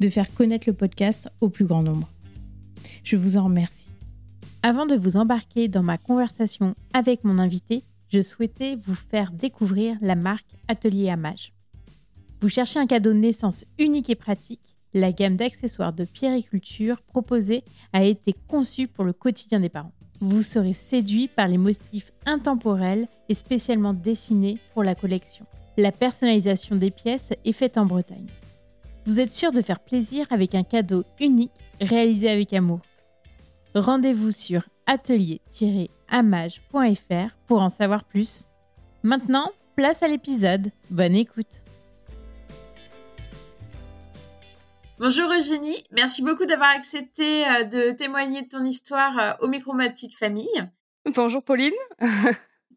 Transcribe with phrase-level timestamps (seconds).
[0.00, 2.08] de faire connaître le podcast au plus grand nombre.
[3.02, 3.90] Je vous en remercie.
[4.62, 9.96] Avant de vous embarquer dans ma conversation avec mon invité, je souhaitais vous faire découvrir
[10.00, 11.52] la marque Atelier Amage.
[12.40, 17.64] Vous cherchez un cadeau de naissance unique et pratique La gamme d'accessoires de pierriculture proposée
[17.92, 23.06] a été conçue pour le quotidien des parents vous serez séduit par les motifs intemporels
[23.28, 25.46] et spécialement dessinés pour la collection.
[25.76, 28.28] La personnalisation des pièces est faite en Bretagne.
[29.06, 32.80] Vous êtes sûr de faire plaisir avec un cadeau unique réalisé avec amour.
[33.74, 38.44] Rendez-vous sur atelier-amage.fr pour en savoir plus.
[39.02, 40.70] Maintenant, place à l'épisode.
[40.88, 41.60] Bonne écoute.
[44.98, 49.74] Bonjour Eugénie, merci beaucoup d'avoir accepté euh, de témoigner de ton histoire euh, au micro
[49.74, 50.48] Ma Petite Famille.
[51.14, 51.74] Bonjour Pauline.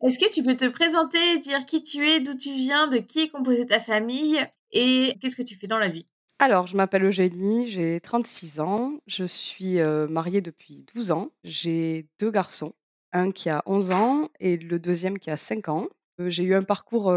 [0.01, 3.21] Est-ce que tu peux te présenter, dire qui tu es, d'où tu viens, de qui
[3.21, 6.07] est composée ta famille et qu'est-ce que tu fais dans la vie?
[6.39, 12.07] Alors, je m'appelle Eugénie, j'ai 36 ans, je suis euh, mariée depuis 12 ans, j'ai
[12.19, 12.73] deux garçons,
[13.11, 15.87] un qui a 11 ans et le deuxième qui a 5 ans.
[16.19, 17.13] J'ai eu un parcours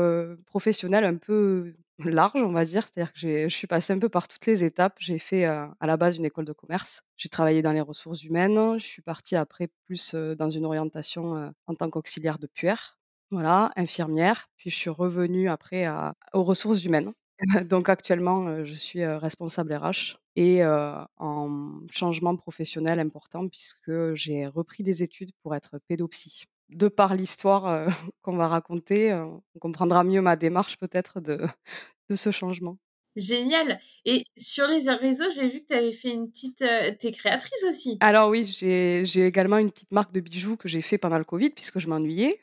[0.47, 2.87] professionnel un peu large, on va dire.
[2.87, 4.97] C'est-à-dire que je suis passée un peu par toutes les étapes.
[4.99, 7.03] J'ai fait à la base une école de commerce.
[7.17, 8.79] J'ai travaillé dans les ressources humaines.
[8.79, 12.99] Je suis partie après plus dans une orientation en tant qu'auxiliaire de puère.
[13.31, 14.49] Voilà, infirmière.
[14.59, 15.87] Puis je suis revenue après
[16.35, 17.15] aux ressources humaines.
[17.69, 25.03] Donc actuellement, je suis responsable RH et en changement professionnel important puisque j'ai repris des
[25.03, 27.89] études pour être pédopsie de par l'histoire euh,
[28.23, 31.41] qu'on va raconter, euh, on comprendra mieux ma démarche peut-être de,
[32.09, 32.79] de ce changement.
[33.17, 33.81] Génial.
[34.05, 36.63] Et sur les réseaux, j'ai vu que tu avais fait une petite.
[36.63, 37.99] Euh, tu es créatrice aussi.
[37.99, 41.51] Alors oui, j'ai également une petite marque de bijoux que j'ai fait pendant le Covid
[41.51, 42.39] puisque je m'ennuyais.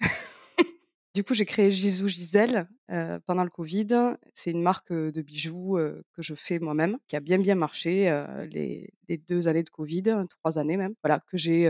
[1.17, 3.87] Du coup, j'ai créé Gisou Gisèle euh, pendant le Covid.
[4.35, 7.55] C'est une marque euh, de bijoux euh, que je fais moi-même, qui a bien bien
[7.55, 8.93] marché les,
[9.27, 10.93] deux années de Covid, trois années même.
[11.03, 11.67] Voilà, que j'ai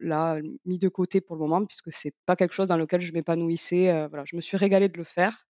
[0.00, 3.14] là mis de côté pour le moment puisque c'est pas quelque chose dans lequel je
[3.14, 4.06] m'épanouissais.
[4.08, 5.46] voilà, je me suis régalée de le faire,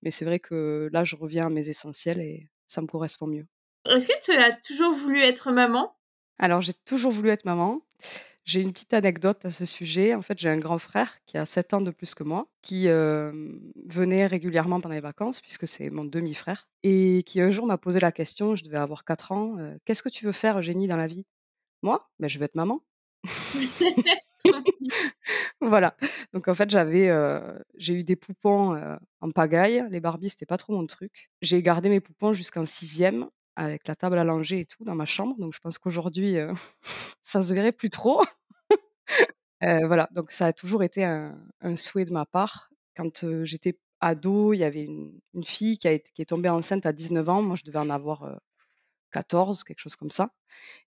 [0.00, 3.44] mais c'est vrai que là, je reviens à mes essentiels et ça me correspond mieux.
[3.90, 5.94] Est-ce que tu as toujours voulu être maman?
[6.38, 7.82] Alors, j'ai toujours voulu être maman.
[8.44, 10.14] J'ai une petite anecdote à ce sujet.
[10.14, 12.86] En fait, j'ai un grand frère qui a 7 ans de plus que moi, qui
[12.88, 18.00] venait régulièrement pendant les vacances, puisque c'est mon demi-frère, et qui un jour m'a posé
[18.00, 21.06] la question, je devais avoir 4 ans, qu'est-ce que tu veux faire, Eugénie, dans la
[21.06, 21.26] vie?
[21.82, 22.08] Moi?
[22.18, 22.82] Ben, Je veux être maman.
[25.60, 25.96] voilà.
[26.32, 27.10] Donc en fait, j'avais,
[27.76, 29.84] j'ai eu des poupons en pagaille.
[29.90, 31.30] Les Barbies, c'était pas trop mon truc.
[31.42, 33.28] J'ai gardé mes poupons jusqu'en sixième
[33.60, 35.36] avec la table langer et tout dans ma chambre.
[35.38, 36.54] Donc je pense qu'aujourd'hui, euh,
[37.22, 38.22] ça se verrait plus trop.
[39.62, 41.36] Euh, voilà, donc ça a toujours été un,
[41.76, 42.70] souhait de ma part.
[42.96, 47.28] Quand euh, j'étais ado, il y avait une, fille qui, est tombée enceinte à 19
[47.28, 47.42] ans.
[47.42, 48.40] Moi, je devais en avoir
[49.12, 50.30] 14, quelque chose comme ça.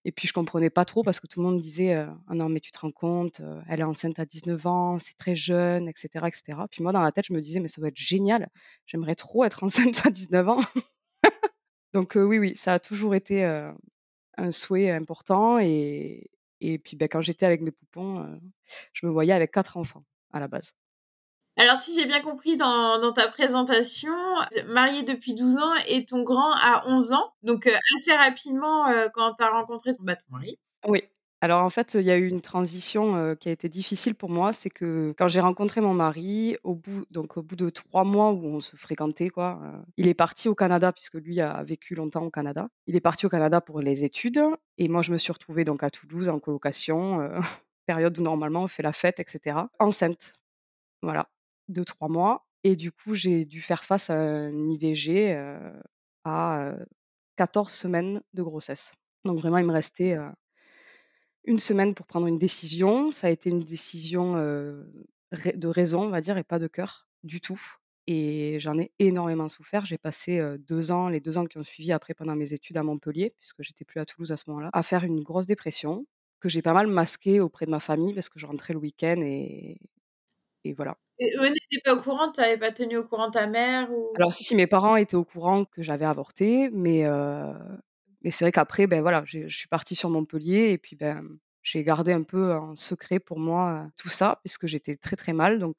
[0.04, 2.58] Et puis je comprenais pas trop parce que tout le monde disait ah non mais
[2.58, 6.58] tu te rends compte, elle est enceinte à 19 ans, c'est très jeune, etc., etc.
[6.68, 8.50] Puis moi dans la tête je me disais mais ça doit être génial,
[8.86, 10.60] j'aimerais trop être enceinte à 19 ans.
[11.94, 13.44] Donc oui, oui, ça a toujours été
[14.36, 16.30] un souhait important et,
[16.60, 18.38] et puis ben, quand j'étais avec mes poupons,
[18.92, 20.74] je me voyais avec quatre enfants à la base.
[21.56, 24.12] Alors, si j'ai bien compris dans, ta présentation,
[24.66, 27.32] mariée depuis 12 ans et ton grand a 11 ans.
[27.44, 30.58] Donc, assez rapidement, quand tu as rencontré ton, bah, mari.
[30.88, 31.04] Oui,
[31.44, 34.54] alors en fait, il y a eu une transition qui a été difficile pour moi.
[34.54, 38.32] C'est que quand j'ai rencontré mon mari, au bout, donc au bout de trois mois
[38.32, 39.60] où on se fréquentait, quoi,
[39.98, 42.70] il est parti au Canada puisque lui a vécu longtemps au Canada.
[42.86, 44.40] Il est parti au Canada pour les études
[44.78, 47.28] et moi je me suis retrouvée donc à Toulouse en colocation,
[47.86, 49.58] période où normalement on fait la fête, etc.
[49.78, 50.32] Enceinte,
[51.02, 51.28] voilà,
[51.68, 52.46] de trois mois.
[52.62, 55.38] Et du coup, j'ai dû faire face à un IVG
[56.24, 56.72] à
[57.36, 58.94] 14 semaines de grossesse.
[59.26, 60.16] Donc vraiment, il me restait
[61.44, 63.10] une semaine pour prendre une décision.
[63.10, 67.40] Ça a été une décision, de raison, on va dire et pas de cœur, du
[67.40, 67.60] tout
[68.06, 69.86] et j'en ai énormément souffert.
[69.86, 72.82] J'ai passé, 2 ans, les 2 ans qui ont suivi après pendant mes études à
[72.82, 76.06] Montpellier, puisque j'étais plus à Toulouse à ce moment-là, à faire une grosse dépression
[76.40, 79.20] que j'ai pas mal masquée auprès de ma famille parce que je rentrais le week-end
[79.22, 79.80] et
[80.66, 80.96] et voilà.
[81.18, 82.30] Et eux n'étaient pas au courant?
[82.32, 84.08] Tu avais pas tenu au courant ta mère ou?
[84.16, 87.04] Alors si, si, mes parents étaient au courant que j'avais avorté, mais
[88.24, 91.24] mais c'est vrai qu'après, ben, voilà, je suis partie sur Montpellier et puis, ben,
[91.62, 95.58] j'ai gardé un peu en secret pour moi, tout ça puisque j'étais très, très mal
[95.58, 95.76] donc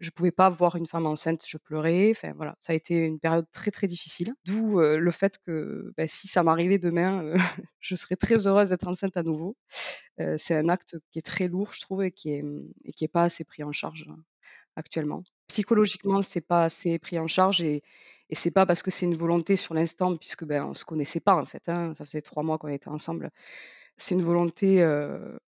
[0.00, 2.10] je pouvais pas voir une femme enceinte, je pleurais.
[2.10, 4.34] Enfin voilà, ça a été une période très, très difficile.
[4.44, 7.30] D'où, le fait que, bah, si ça m'arrivait demain,
[7.80, 9.56] je serais très heureuse d'être enceinte à nouveau.
[10.36, 13.04] c'est un acte qui est très lourd, je trouve et qui est, mmh, et qui
[13.04, 14.18] est pas assez pris en charge, hein,
[14.76, 15.24] actuellement.
[15.48, 17.82] Psychologiquement, c'est pas assez pris en charge et
[18.30, 21.20] et c'est pas parce que c'est une volonté sur l'instant puisque, ben, on se connaissait
[21.20, 23.30] pas en fait, hein, ça faisait trois mois qu'on était ensemble.
[23.96, 24.86] C'est une volonté,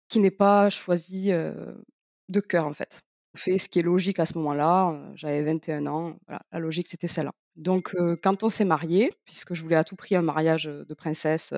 [0.08, 3.02] qui n'est pas choisie, de cœur en fait
[3.36, 4.98] fait ce qui est logique à ce moment-là.
[5.14, 7.32] J'avais 21 ans, la logique c'était celle-là.
[7.56, 11.54] Donc quand on s'est marié, puisque je voulais à tout prix un mariage de princesse,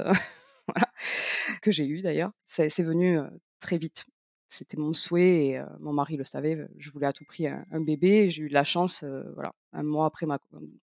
[1.62, 3.20] que j'ai eu d'ailleurs, c'est venu
[3.60, 4.06] très vite.
[4.48, 6.68] C'était mon souhait et mon mari le savait.
[6.76, 8.30] Je voulais à tout prix un, bébé.
[8.30, 9.04] J'ai eu de la chance,
[9.34, 10.26] voilà, un mois après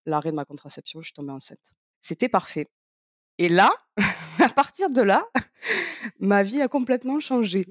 [0.06, 1.74] l'arrêt de ma contraception, je suis tombée enceinte.
[2.02, 2.68] C'était parfait.
[3.38, 3.72] Et là,
[4.40, 5.26] à partir de là,
[6.20, 7.66] ma vie a complètement changé.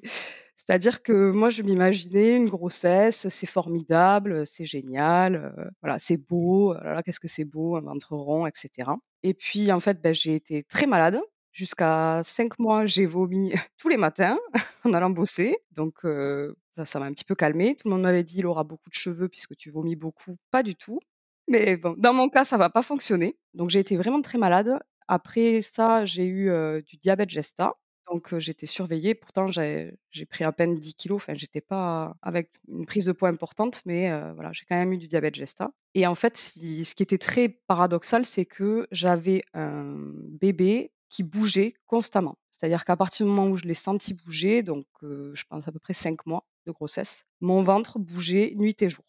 [0.57, 7.01] C'est-à-dire que moi, je m'imaginais une grossesse, c'est formidable, c'est génial, voilà, c'est beau, oh
[7.05, 8.91] qu'est-ce que c'est beau, un ventre rond, etc.
[9.23, 11.21] Et puis, en fait, ben, j'ai été très malade.
[11.55, 14.39] Jusqu'à cinq mois, j'ai vomi tous les matins
[14.85, 15.57] en allant bosser.
[15.71, 17.77] Donc, ça, m'a un petit peu calmée.
[17.77, 20.37] Tout le monde m'avait dit, il aura beaucoup de cheveux puisque tu vomis beaucoup.
[20.51, 20.99] Pas du tout.
[21.47, 23.39] Mais bon, dans mon cas, ça va pas fonctionner.
[23.55, 24.81] Donc, j'ai été vraiment très malade.
[25.07, 26.51] Après ça, j'ai eu
[26.83, 27.75] du diabète gesta.
[28.11, 29.15] Donc j'étais surveillée.
[29.15, 29.97] Pourtant, j'ai
[30.29, 31.23] pris à peine 10 kilos.
[31.23, 34.99] Enfin, j'étais pas avec une prise de poids importante, mais voilà, j'ai quand même eu
[34.99, 35.71] du diabète gesta.
[35.95, 39.95] Et en fait, ce qui était très paradoxal, c'est que j'avais un
[40.29, 42.37] bébé qui bougeait constamment.
[42.51, 45.79] C'est-à-dire qu'à partir du moment où je l'ai senti bouger, donc je pense à peu
[45.79, 49.05] près 5 mois de grossesse, mon ventre bougeait nuit et jour.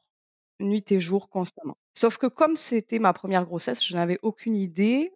[0.60, 1.78] Nuit et jour constamment.
[1.96, 5.14] Sauf que comme c'était ma première grossesse, je n'avais aucune idée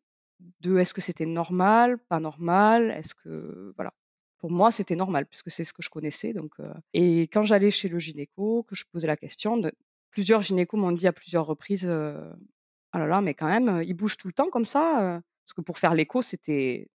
[0.61, 3.93] de est-ce que c'était normal, pas normal, est-ce que voilà.
[4.39, 6.33] Pour moi, c'était normal puisque c'est ce que je connaissais.
[6.33, 6.55] Donc,
[6.93, 9.61] et quand j'allais chez le gynéco, que je posais la question,
[10.09, 14.17] plusieurs gynécos m'ont dit à plusieurs reprises, ah là là, mais quand même, il bouge
[14.17, 16.87] tout le temps comme ça, parce que pour faire l'écho, c'était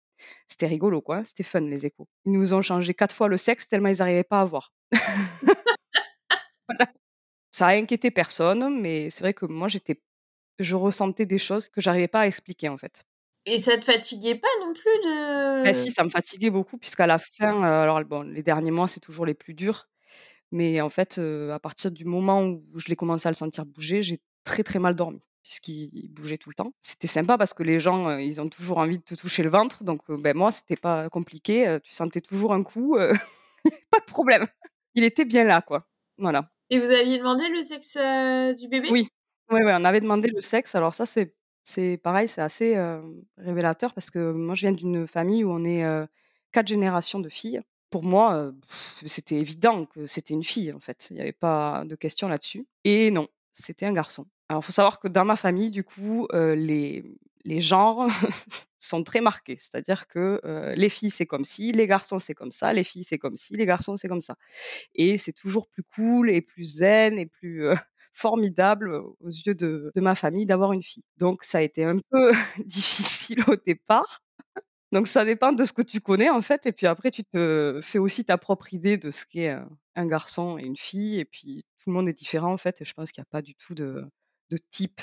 [0.47, 2.07] c'était rigolo quoi, c'était fun les échos.
[2.25, 4.73] Ils nous ont changé quatre fois le sexe tellement ils n'arrivaient pas à voir.
[7.51, 10.01] Ça a inquiété personne, mais c'est vrai que moi j'étais,
[10.61, 13.05] je ressentais des choses que j'arrivais pas à expliquer en fait.
[13.45, 17.09] Et ça te fatiguait pas non plus de Bah si, ça me fatiguait beaucoup puisqu'à
[17.09, 19.89] la fin, alors bon, les derniers mois, c'est toujours les plus durs,
[20.53, 24.05] mais en fait, à partir du moment où je l'ai commencé à le sentir bouger,
[24.05, 26.73] j'ai très, très mal dormi puisqu'il bougeait tout le temps.
[26.81, 29.85] C'était sympa parce que les gens, ils ont toujours envie de te toucher le ventre,
[29.85, 32.97] donc ben moi, c'était pas compliqué, tu sentais toujours un coup,
[33.91, 34.47] pas de problème.
[34.95, 35.87] Il était bien là, quoi.
[36.19, 36.51] Voilà.
[36.71, 37.97] Et vous aviez demandé le sexe,
[38.59, 38.89] du bébé?
[38.91, 39.09] Oui.
[39.51, 40.75] Oui, ouais, on avait demandé le sexe.
[40.75, 42.77] Alors ça, c'est c'est pareil, c'est assez,
[43.39, 45.85] révélateur parce que moi, je viens d'une famille où on est,
[46.53, 47.61] 4 générations de filles.
[47.91, 48.53] Pour moi,
[49.07, 51.09] c'était évident que c'était une fille, en fait.
[51.11, 54.27] Il n'y avait pas de question là-dessus et non, c'était un garçon.
[54.49, 57.05] Alors, faut savoir que dans ma famille, du coup, les
[57.47, 58.07] les genres
[58.79, 59.59] sont très marqués.
[59.61, 60.41] C'est-à-dire que,
[60.77, 63.55] les filles, c'est comme ci, les garçons, c'est comme ça, les filles, c'est comme ci,
[63.55, 64.37] les garçons, c'est comme ça
[64.95, 67.69] et c'est toujours plus cool et plus zen et plus,
[68.15, 71.05] formidable aux yeux de, ma famille d'avoir une fille.
[71.19, 72.33] Donc ça a été un peu
[72.65, 74.23] difficile au départ.
[74.93, 77.81] Donc ça dépend de ce que tu connais en fait, et puis après tu te
[77.83, 79.57] fais aussi ta propre idée de ce qu'est
[79.97, 82.85] un, garçon et une fille, et puis tout le monde est différent en fait, et
[82.85, 84.05] je pense qu'il n'y a pas du tout de,
[84.71, 85.01] type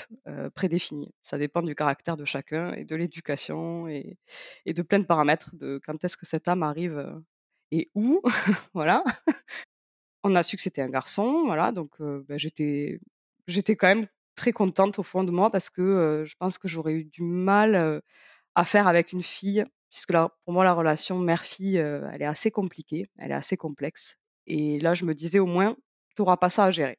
[0.54, 1.12] prédéfini.
[1.22, 4.18] Ça dépend du caractère de chacun et de l'éducation et,
[4.66, 7.20] et, de plein de paramètres de quand est-ce que cette âme arrive
[7.70, 8.20] et où,
[8.74, 9.04] voilà.
[10.24, 13.00] On a su que c'était un garçon, voilà, donc bah, j'étais
[13.48, 14.06] j'étais quand même
[14.36, 18.02] très contente au fond de moi parce que je pense que j'aurais eu du mal
[18.54, 23.06] à faire avec une fille, puisque pour moi la relation mère-fille, elle est assez compliquée,
[23.18, 24.18] elle est assez complexe.
[24.46, 25.76] Et là, je me disais au moins,
[26.14, 26.98] tu n'auras pas ça à gérer.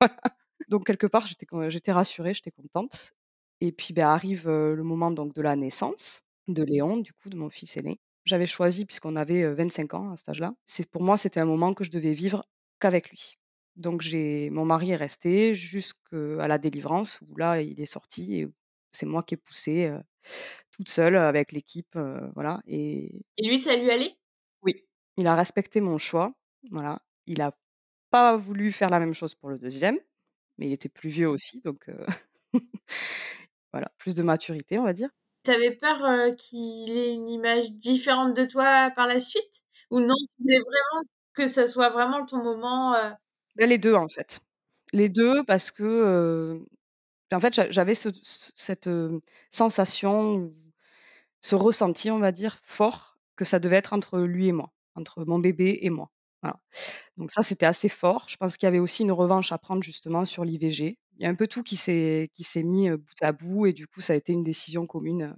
[0.74, 3.12] Donc quelque part, j'étais j'étais rassurée, j'étais contente.
[3.60, 7.36] Et puis ben, arrive le moment donc de la naissance de Léon, du coup, de
[7.36, 11.18] mon fils aîné j'avais choisi, puisqu'on avait 25 ans à cet âge-là, c'est pour moi,
[11.18, 12.46] c'était un moment que je devais vivre
[12.80, 13.34] qu'avec lui.
[13.76, 18.48] Donc j'ai mon mari est resté jusqu'à la délivrance où là il est sorti et
[18.92, 19.92] c'est moi qui ai poussé
[20.70, 21.98] toute seule avec l'équipe
[22.34, 24.16] voilà et Et lui ça lui allait?
[24.62, 24.84] Oui,
[25.16, 26.34] Il a respecté mon choix,
[26.70, 27.02] voilà.
[27.26, 27.56] Il a
[28.10, 29.98] pas voulu faire la même chose pour le deuxième,
[30.58, 31.90] mais il était plus vieux aussi, donc
[33.72, 35.10] voilà, plus de maturité, on va dire.
[35.44, 39.62] Tu avais peur, qu'il ait une image différente de toi par la suite?
[39.90, 42.92] Ou non, tu voulais vraiment que ça soit vraiment ton moment?
[43.56, 44.40] Bah, les 2 en fait.
[44.92, 46.64] Les 2 parce que,
[47.32, 48.88] en fait, j'a j'avais ce ce cette,
[49.50, 50.54] sensation
[51.44, 55.24] ce ressenti, on va dire, fort, que ça devait être entre lui et moi, entre
[55.26, 56.10] mon bébé et moi.
[56.44, 56.60] Voilà.
[57.18, 58.26] Donc ça, c'était assez fort.
[58.28, 60.98] Je pense qu'il y avait aussi une revanche à prendre justement sur l'IVG.
[61.18, 63.72] Il y a un peu tout qui s'est qui s'est mis, bout à bout et
[63.74, 65.36] du coup, ça a été une décision commune,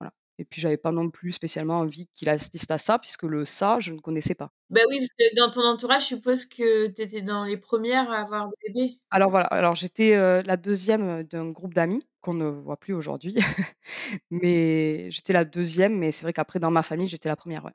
[0.00, 0.12] voilà.
[0.38, 3.78] Et puis j'avais pas non plus spécialement envie qu'il assiste à ça puisque le ça,
[3.80, 4.50] je ne connaissais pas.
[4.70, 8.10] Bah oui, parce que dans ton entourage, je suppose que tu étais dans les premières
[8.10, 8.98] à avoir le bébé?
[9.10, 13.36] Alors voilà, alors j'étais, la 2e, heu, d'un groupe d'amis qu'on ne voit plus aujourd'hui.
[14.30, 17.72] Mais j'étais la 2e, mais c'est vrai qu'après dans ma famille, j'étais la 1re, ouais.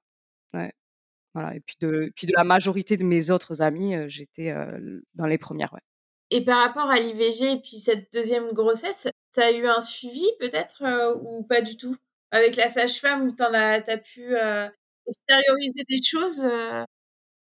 [0.55, 0.73] Ouais,
[1.37, 4.53] voilà et puis de puis de la majorité de mes autres amis, j'étais,
[5.15, 5.81] dans les 1res, ouais.
[6.31, 10.25] Et par rapport à l'IVG et puis cette 2e grossesse, tu as eu un suivi
[10.39, 10.83] peut-être,
[11.23, 11.95] ou pas du tout?
[12.31, 13.49] Avec la sage-femme tu as
[13.87, 14.69] as pu, heu,
[15.07, 16.43] extérioriser des choses?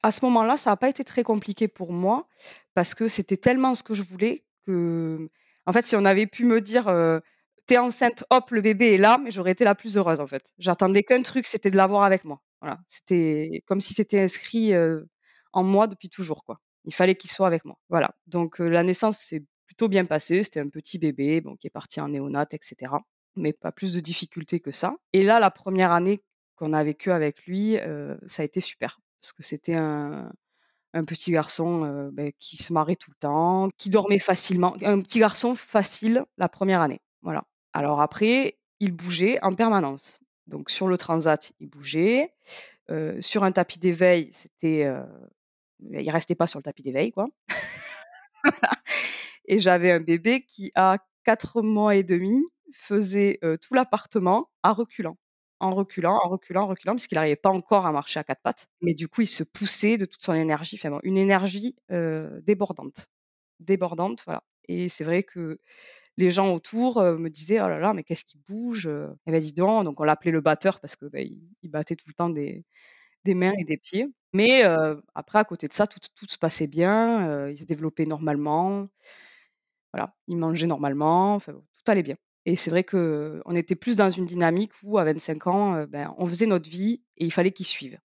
[0.05, 2.27] À ce moment-là, ça a pas été très compliqué pour moi
[2.73, 5.29] parce que c'était tellement ce que je voulais que,
[5.65, 7.21] en fait, si on avait pu me dire, heu:
[7.67, 10.27] «Tu es enceinte, hop, le bébé est là», mais j'aurais été la plus heureuse, en
[10.27, 10.51] fait.
[10.57, 12.41] J'attendais qu'un truc, c'était de l'avoir avec moi.
[12.87, 14.73] C'était comme si c'était inscrit,
[15.53, 16.59] en moi depuis toujours, quoi.
[16.85, 17.77] Il fallait qu'il soit avec moi.
[17.89, 20.43] Voilà, donc la naissance s'est plutôt bien passée.
[20.43, 23.01] C'était un petit bébé, qui est parti en néonat et cetera,
[23.35, 26.21] mais pas plus de difficultés que ça et là, la 1re année
[26.55, 27.77] qu'on a vécue avec lui,
[28.27, 30.31] ça a été super parce que c'était un
[31.07, 35.55] petit garçon, beh, qui se marrait tout le temps, qui dormait facilement, un petit garçon
[35.55, 37.43] facile la 1re année, voilà.
[37.73, 40.19] Alors après, il bougeait en permanence.
[40.47, 42.33] Donc sur le transat, il bougeait,
[42.91, 45.03] heu, sur un tapis d'éveil, c'était, heu,
[45.91, 47.29] il restait pas sur le tapis d'éveil, quoi.
[49.47, 54.73] Et j'avais un bébé qui, à 4 mois et demi, faisait, heu, tout l'appartement en
[54.73, 55.17] reculant,
[55.59, 58.41] en reculant, en reculant, en reculant, parce qu'il arrivait pas encore à marcher à 4
[58.43, 62.41] pattes, mais du coup, il se poussait de toute son énergie, enfin une énergie, heu,
[62.43, 63.07] débordante,
[63.59, 64.43] débordante, voilà.
[64.69, 65.59] Et c'est vrai que
[66.17, 69.09] les gens autour, heu, me disaient: «Oh là là, mais qu'est-ce qui bouge, heu?
[69.27, 71.95] Eh bah, dis donc», donc on l'appelait le batteur parce que, bah, il il battait
[71.95, 75.87] tout le temps des mains et des pieds, mais heu, après à côté de ça,
[75.87, 78.87] tout se passait bien, il se développait normalement.
[79.93, 81.53] Voilà, il mangeait normalement, tout
[81.87, 82.15] allait bien
[82.45, 86.25] et c'est vrai qu'on était plus dans une dynamique où à 25 ans, ben, on
[86.25, 87.97] faisait notre vie et il fallait qu'il suive.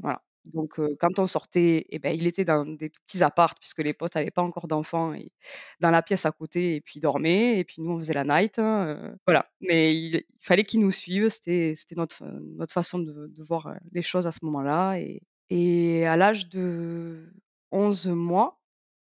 [0.00, 3.94] Voilà, donc quand on sortait et ben, il était dans des petits apparts puisque les
[3.94, 5.32] potes avaient pas encore d'enfants et
[5.80, 8.24] dans la pièce à côté et puis il dormait et puis nous, on faisait la
[8.24, 13.74] night, heu, voilà, mais il fallait qu'il nous suive, c'était notre notre façon de voir,
[13.92, 17.32] les choses à ce moment-là et et à l'âge de
[17.72, 18.60] 11 mois,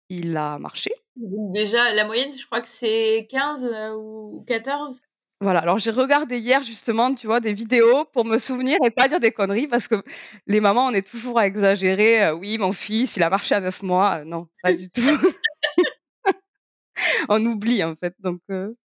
[0.09, 0.91] il a marché.
[1.15, 5.01] Déjà, la moyenne, je crois que c'est 15, heu, ou 14?
[5.41, 9.07] Voilà, alors j'ai regardé hier justement, tu vois, des vidéos pour me souvenir et pas
[9.07, 10.03] dire des conneries parce que
[10.47, 13.61] les mamans, on est toujours à exagérer, heu: «Oui, mon fils, il a marché à
[13.61, 15.01] 9 mois», heu, non, pas du tout.
[17.29, 18.75] On oublie, en fait, donc heu,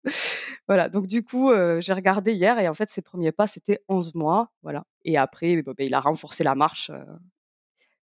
[0.69, 3.81] voilà, donc du coup, heu, j'ai regardé hier et en fait, ses 1ers pas, c'était
[3.89, 6.91] 11 mois, voilà et après, beh, il a renforcé la marche,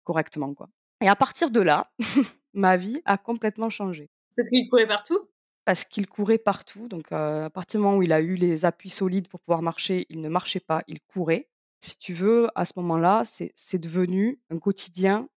[0.05, 0.70] correctement, quoi
[1.01, 1.91] et à partir de là,
[2.55, 4.10] ma vie a complètement changé.
[4.38, 5.20] Parce qu'il courait partout?
[5.65, 8.65] Parce qu'il courait partout, donc heu, à partir du moment où il a eu les
[8.65, 11.49] appuis solides pour pouvoir marcher, il ne marchait pas, il courait.
[11.81, 15.27] Si tu veux, à ce moment-là, c'est devenu un quotidien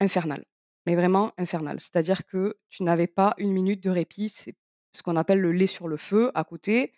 [0.00, 0.44] infernal,
[0.86, 1.80] mais vraiment infernal.
[1.80, 4.54] C'est-à-dire que tu n'avais pas une minute de répit, c'est
[4.92, 6.92] ce qu'on appelle le lait sur le feu à côté,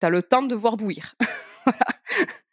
[0.00, 1.14] tu as le temps de voir bouillir.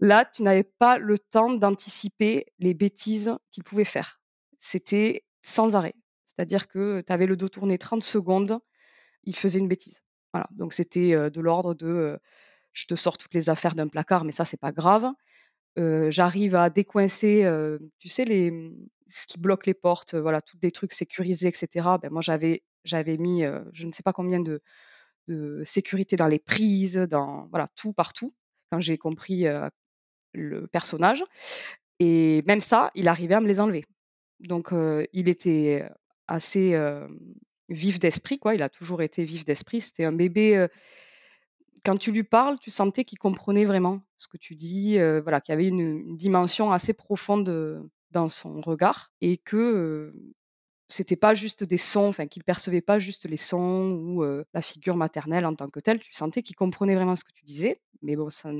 [0.00, 4.20] Là, tu n'avais pas le temps d'anticiper les bêtises qu'il pouvait faire.
[4.58, 5.94] C'était sans arrêt.
[6.26, 8.60] C'est-à-dire que tu avais le dos tourné 30 secondes,
[9.24, 10.02] il faisait une bêtise.
[10.32, 12.18] Voilà, donc c'était, de l'ordre de,
[12.72, 15.06] «Je te sors toutes les affaires d'un placard», mais ça, c'est pas grave.
[15.76, 17.48] J'arrive à décoincer,
[17.98, 21.52] tu sais les, mmh, ce qui bloque les portes, voilà, tous les trucs sécurisés et
[21.52, 21.98] cetera.
[21.98, 24.62] Ben, moi, j'avais j'avais mis, je ne sais pas combien de
[25.28, 28.32] de sécurité dans les prises, dans voilà, tout, partout,
[28.70, 29.46] quand j'ai compris,
[30.32, 31.24] le personnage
[31.98, 33.84] et même ça, il arrivait à me les enlever.
[34.38, 34.72] Donc
[35.12, 35.88] il était
[36.28, 36.74] assez,
[37.70, 39.80] vif d'esprit, quoi, il a toujours été vif d'esprit.
[39.80, 40.68] C'était un bébé, heu,
[41.84, 45.40] quand tu lui parles, tu sentais qu'il comprenait vraiment ce que tu dis, heu, voilà,
[45.40, 50.14] qu'il y avait une une dimension assez profonde, heu, dans son regard et que, heu,
[50.88, 54.96] c'était pas juste des sons, enfin, qu'il percevait pas juste les sons ou la figure
[54.96, 56.00] maternelle en tant que telle.
[56.00, 58.50] Tu sentais qu'il comprenait vraiment ce que tu disais, mais bon, ça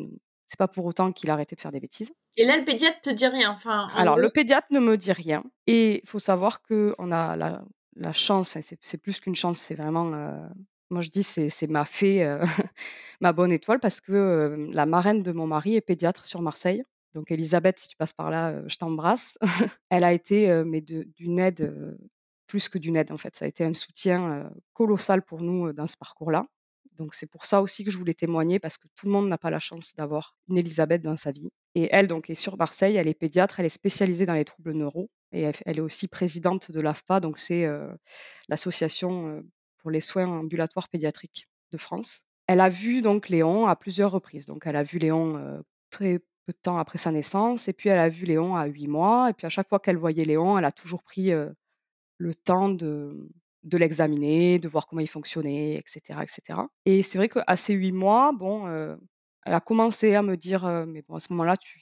[0.47, 2.13] c'est pas pour autant qu'il a arrêté de faire des bêtises.
[2.37, 3.53] Et là, le pédiatre te dit rien.
[3.53, 5.45] Enfin, Alors, le pédiatre ne me dit rien.
[5.69, 7.63] Et il faut savoir qu'on a la,
[7.97, 10.49] la chance, c'est plus qu'une chance, c'est vraiment, euh,
[10.91, 12.45] moi je dis, c'est ma fée, euh,
[13.21, 16.85] ma bonne étoile, parce que euh, la marraine de mon mari est pédiatre sur Marseille.
[17.15, 19.37] Donc, Elisabeth, si tu passes par là, je t'embrasse.
[19.91, 21.99] Elle a été, mais d'une aide,
[22.47, 23.35] plus que d'une aide en fait.
[23.35, 26.47] Ça a été un soutien colossal pour nous dans ce parcours-là.
[27.01, 29.39] Donc c'est pour ça aussi que je voulais témoigner parce que tout le monde n'a
[29.39, 31.49] pas la chance d'avoir une Elisabeth dans sa vie.
[31.75, 34.73] Et elle donc est sur Marseille, elle est pédiatre, elle est spécialisée dans les troubles
[34.73, 37.91] neuro et elle, est aussi présidente de l'AFPA, donc c'est euh,
[38.51, 39.41] l'association euh,
[39.79, 42.21] pour les soins ambulatoires pédiatriques de France.
[42.47, 44.45] Elle a vu donc Léon à plusieurs reprises.
[44.45, 47.89] Donc elle a vu Léon euh, très peu de temps après sa naissance et puis
[47.89, 50.59] elle a vu Léon à huit mois et puis à chaque fois qu'elle voyait Léon,
[50.59, 51.31] elle a toujours pris
[52.19, 53.31] le temps de
[53.63, 56.21] de l'examiner, de voir comment il fonctionnait, etc.
[56.23, 56.61] etc.
[56.87, 58.97] Et c'est vrai qu'à ces huit mois, bon, euh,
[59.45, 61.81] elle a commencé à me dire, euh, mais bon, à ce moment-là, tu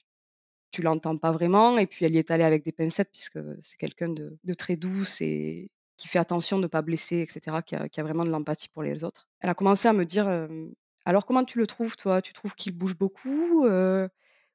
[0.70, 1.78] tu l'entends pas vraiment.
[1.78, 5.22] Et puis elle y est allée avec des pincettes puisque c'est quelqu'un de, très douce
[5.22, 8.82] et qui fait attention de ne pas blesser, etc., qui a, vraiment de l'empathie pour
[8.82, 9.28] les autres.
[9.40, 10.66] Elle a commencé à me dire, euh,
[11.06, 12.20] alors comment tu le trouves, toi?
[12.20, 13.66] Tu trouves qu'il bouge beaucoup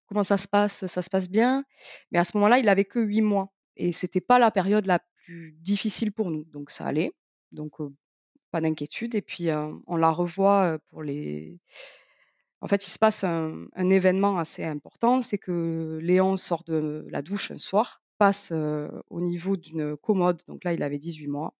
[0.07, 0.85] Comment ça se passe?
[0.85, 1.65] Ça se passe bien?
[2.11, 3.51] Mais à ce moment-là, il avait que huit mois.
[3.77, 4.99] Et c'était pas la période la
[5.29, 6.45] difficile pour nous.
[6.45, 7.11] Donc ça allait.
[7.51, 7.77] Donc
[8.51, 9.15] pas d'inquiétude.
[9.15, 9.49] Et puis
[9.87, 11.59] on la revoit pour les.
[12.61, 17.21] En fait, il se passe un, événement assez important, c'est que Léon sort de la
[17.21, 18.53] douche un soir, passe
[19.09, 21.55] au niveau d'une commode, donc là il avait 18 mois,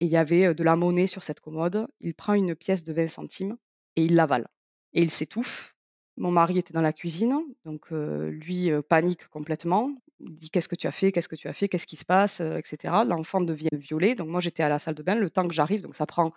[0.00, 1.88] et il y avait de la monnaie sur cette commode.
[2.00, 3.56] Il prend une pièce de 20 centimes
[3.96, 4.48] et il l'avale.
[4.92, 5.74] Et il s'étouffe.
[6.18, 10.92] Mon mari était dans la cuisine, donc lui panique complètement dit qu'est-ce que tu as
[10.92, 12.94] fait, qu'est-ce que tu as fait, qu'est-ce qui se passe, euh, etc.
[13.06, 14.14] L'enfant devient violet.
[14.14, 16.32] Donc moi j'étais à la salle de bain, le temps que j'arrive, donc ça prend.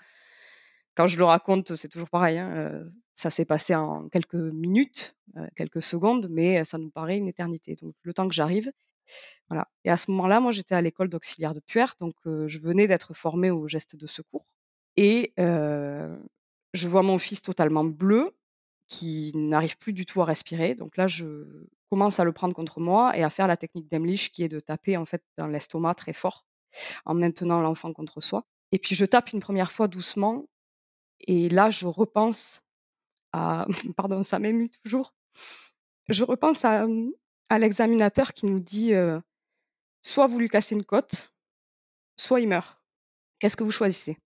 [0.95, 2.38] Quand je le raconte, c'est toujours pareil.
[2.38, 2.83] Hein, euh,
[3.15, 7.75] ça s'est passé en quelques minutes, euh, quelques secondes, mais ça nous paraît une éternité.
[7.81, 8.72] Donc le temps que j'arrive,
[9.50, 9.67] voilà.
[9.85, 13.13] Et à ce moment-là, moi j'étais à l'école d'auxiliaire de puère, donc je venais d'être
[13.13, 14.46] formée au geste de secours.
[14.98, 18.33] Et je vois mon fils totalement bleu,
[18.91, 20.75] qui n'arrive plus du tout à respirer.
[20.75, 21.46] Donc là, je
[21.92, 24.62] commence à le prendre contre moi et à faire la technique d'Emlich qui est de
[24.62, 26.46] taper en fait dans l'estomac très fort
[27.06, 28.46] en maintenant l'enfant contre soi.
[28.72, 30.46] Et puis je tape une première fois doucement
[31.27, 32.62] et là, je repense
[33.34, 35.14] à, pardon, ça m'émue toujours.
[36.08, 36.88] Je repense à,
[37.60, 39.20] l'examinateur qui nous dit euh,
[40.01, 41.34] soit vous lui cassez une côte,
[42.16, 42.82] soit il meurt.
[43.40, 44.18] Qu'est-ce que vous choisissez?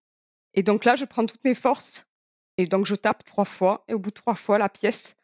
[0.54, 2.08] Et donc là, je prends toutes mes forces
[2.58, 5.15] et donc je tape trois fois, et au bout de trois fois, la pièce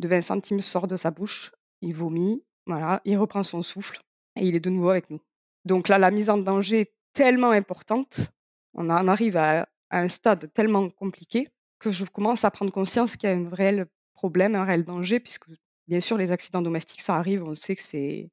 [0.00, 1.52] de 20 centimes sort de sa bouche.
[1.82, 4.00] Il vomit, voilà, il reprend son souffle,
[4.36, 5.20] et il est de nouveau avec nous.
[5.64, 8.30] Donc là, la mise en danger est tellement importante,
[8.74, 13.30] on en arrive à, un stade tellement compliqué que je commence à prendre conscience qu'il
[13.30, 15.48] y a un réel problème, un réel danger, puisque
[15.86, 18.30] bien sûr, les accidents domestiques, ça arrive, on sait que c'est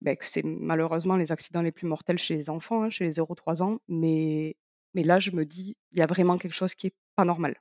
[0.00, 3.78] ben, malheureusement les accidents les plus mortels chez les enfants, hein, chez les 0-3 ans,
[3.88, 4.56] mais
[4.94, 7.56] mais là, je me dis, il y a vraiment quelque chose qui est pas normal.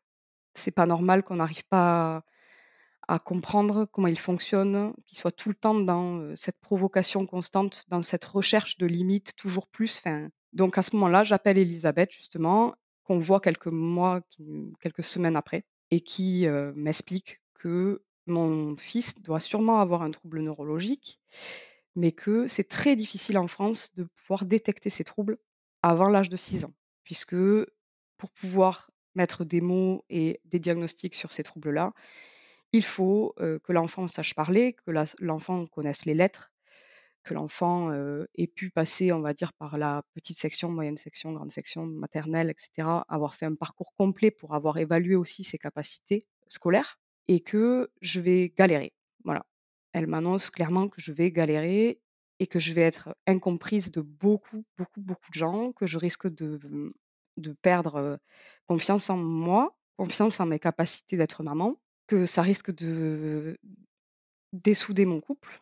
[0.56, 2.24] C'est pas normal qu'on n'arrive pas
[3.08, 8.02] à, comprendre comment il fonctionne, qu'il soit tout le temps dans cette provocation constante, dans
[8.02, 10.02] cette recherche de limites toujours plus.
[10.54, 14.22] donc à ce moment-là, j'appelle Elisabeth justement, qu'on voit quelques mois,
[14.82, 21.20] quelques semaines après, et qui m'explique que mon fils doit sûrement avoir un trouble neurologique,
[21.96, 25.38] mais que c'est très difficile en France de pouvoir détecter ces troubles
[25.82, 27.36] avant l'âge de 6 ans puisque
[28.18, 31.94] pour pouvoir mettre des mots et des diagnostics sur ces troubles-là,
[32.74, 36.52] il faut que l'enfant sache parler, que l'enfant connaisse les lettres,
[37.24, 37.94] que l'enfant
[38.36, 42.50] ait pu passer, on va dire, par la petite section, moyenne section, grande section, maternelle,
[42.50, 47.92] etc., avoir fait un parcours complet pour avoir évalué aussi ses capacités scolaires, et que
[48.02, 48.94] je vais galérer.
[49.24, 49.46] Voilà.
[49.94, 52.02] Elle m'annonce clairement que je vais galérer
[52.40, 56.28] et que je vais être incomprise de beaucoup, beaucoup, beaucoup de gens, que je risque
[56.28, 56.92] de, mmh,
[57.38, 58.20] de perdre
[58.68, 63.58] confiance en moi, confiance en mes capacités d'être maman, que ça risque de
[64.52, 65.62] dessouder mon couple,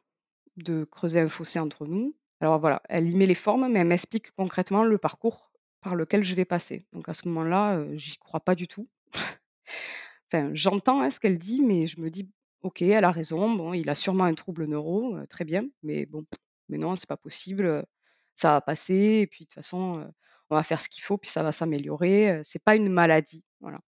[0.58, 2.16] de creuser un fossé entre nous.
[2.40, 5.52] Alors voilà, elle y met les formes, mais elle m'explique concrètement le parcours
[5.82, 6.86] par lequel je vais passer.
[6.94, 8.90] Donc à ce moment-là, j'y crois pas du tout.
[10.32, 12.30] enfin, j'entends hein, ce qu'elle dit, mais je me dis,
[12.62, 13.50] ok, elle a raison.
[13.52, 16.26] Bon, il a sûrement un trouble neuro, très bien, mais bon,
[16.70, 17.86] mais non, c'est pas possible,
[18.36, 20.12] ça va passer, et puis de toute façon,
[20.50, 22.42] on va faire ce qu'il faut, puis ça va s'améliorer.
[22.44, 23.80] C'est pas une maladie, voilà.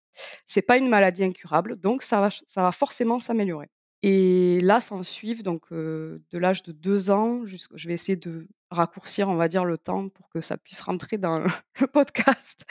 [0.47, 3.69] C'est pas une maladie incurable, donc ça va, forcément s'améliorer.
[4.01, 8.47] Et là, s'en suivent donc de l'âge de deux ans, jusqu'à, je vais essayer de
[8.69, 11.39] raccourcir, on va dire, le temps pour que ça puisse rentrer dans
[11.79, 12.65] le podcast.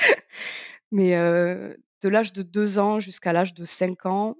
[0.90, 4.36] Mais de l'âge de deux ans jusqu'à l'âge de cinq ans,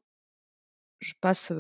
[1.01, 1.53] je passe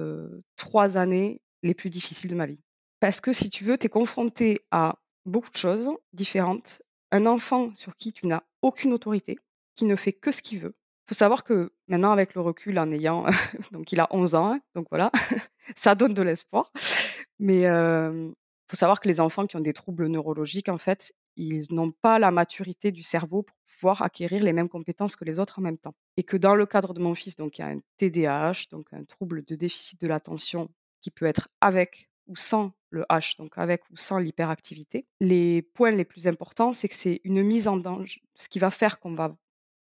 [0.56, 2.60] trois années les plus difficiles de ma vie.
[3.00, 6.82] Parce que si tu veux, tu es confronté à beaucoup de choses différentes.
[7.10, 9.38] Un enfant sur qui tu n'as aucune autorité,
[9.74, 10.74] qui ne fait que ce qu'il veut.
[11.12, 13.26] Faut savoir que maintenant, avec le recul, en ayant,
[13.72, 15.12] donc il a 11 ans, hein, donc voilà,
[15.76, 16.72] ça donne de l'espoir.
[17.38, 18.32] Mais il
[18.66, 22.18] faut savoir que les enfants qui ont des troubles neurologiques, en fait, ils n'ont pas
[22.18, 25.76] la maturité du cerveau pour pouvoir acquérir les mêmes compétences que les autres en même
[25.76, 25.92] temps.
[26.16, 28.86] Et que dans le cadre de mon fils, donc il y a un TDAH, donc
[28.94, 30.70] un trouble de déficit de l'attention
[31.02, 35.06] qui peut être avec ou sans le H, donc avec ou sans l'hyperactivité.
[35.20, 38.22] Les points les plus importants, c'est que c'est une mise en danger.
[38.34, 39.36] Ce qui va faire qu'on va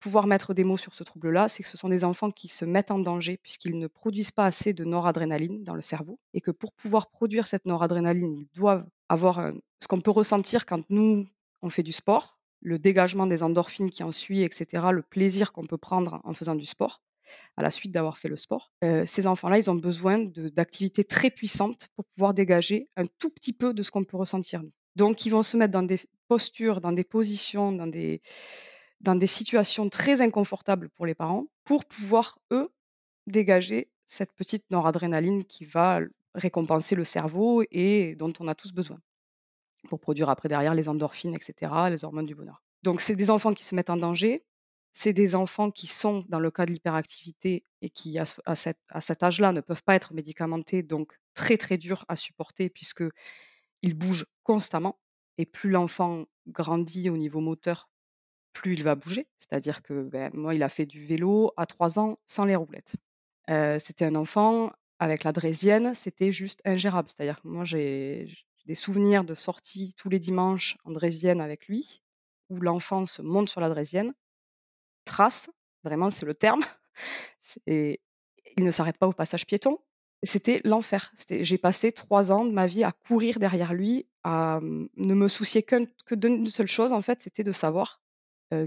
[0.06, 2.64] pouvoir mettre des mots sur ce trouble-là, c'est que ce sont des enfants qui se
[2.64, 6.52] mettent en danger puisqu'ils ne produisent pas assez de noradrénaline dans le cerveau et que
[6.52, 11.26] pour pouvoir produire cette noradrénaline, ils doivent avoir ce qu'on peut ressentir quand nous,
[11.60, 15.66] on fait du sport, le dégagement des endorphines qui en suit, etc., le plaisir qu'on
[15.66, 17.02] peut prendre en faisant du sport
[17.56, 18.70] à la suite d'avoir fait le sport.
[18.84, 23.52] Euh, ces enfants-là, ils ont besoin d'activités très puissantes pour pouvoir dégager un tout petit
[23.52, 24.62] peu de ce qu'on peut ressentir.
[24.94, 28.22] Donc, ils vont se mettre dans des postures, dans des positions, dans des,
[29.00, 32.72] dans des situations très inconfortables pour les parents pour pouvoir, eux,
[33.26, 36.00] dégager cette petite noradrénaline qui va
[36.35, 39.00] récompenser le cerveau et dont on a tous besoin
[39.88, 42.62] pour produire après derrière les endorphines, etc., les hormones du bonheur.
[42.82, 44.44] Donc, c'est des enfants qui se mettent en danger,
[44.92, 49.52] c'est des enfants qui sont dans le cas de l'hyperactivité et qui, à, cet, âge-là,
[49.52, 54.98] ne peuvent pas être médicamentés, donc très très dur à supporter puisqu'ils bougent constamment.
[55.38, 57.90] Et plus l'enfant grandit au niveau moteur,
[58.56, 59.26] plus il va bouger.
[59.38, 62.96] C'est-à-dire que ben, moi, il a fait du vélo à 3 ans sans les roulettes.
[63.50, 67.08] Euh, c'était un enfant avec la draisienne, c'était juste ingérable.
[67.08, 68.28] C'est-à-dire que moi, j'ai
[68.66, 72.02] des souvenirs de sorties tous les dimanches en draisienne avec lui,
[72.48, 74.12] où l'enfant se monte sur la draisienne,
[75.04, 75.50] trace,
[75.84, 76.62] vraiment c'est le terme.
[77.66, 78.00] Et
[78.56, 79.78] il ne s'arrête pas au passage piéton.
[80.22, 81.12] C'était l'enfer.
[81.30, 85.62] J'ai passé trois ans de ma vie à courir derrière lui, à ne me soucier
[85.62, 88.00] que, d'une seule chose, en fait, c'était de savoir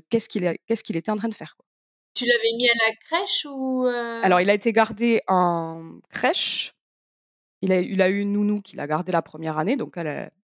[0.09, 1.57] qu'est-ce qu'il était en train de faire.
[2.15, 3.85] Tu l'avais mis à la crèche ou
[4.23, 6.73] Alors, il a été gardé en crèche.
[7.61, 9.97] Il a, il a eu une nounou qui l'a gardé la première année, donc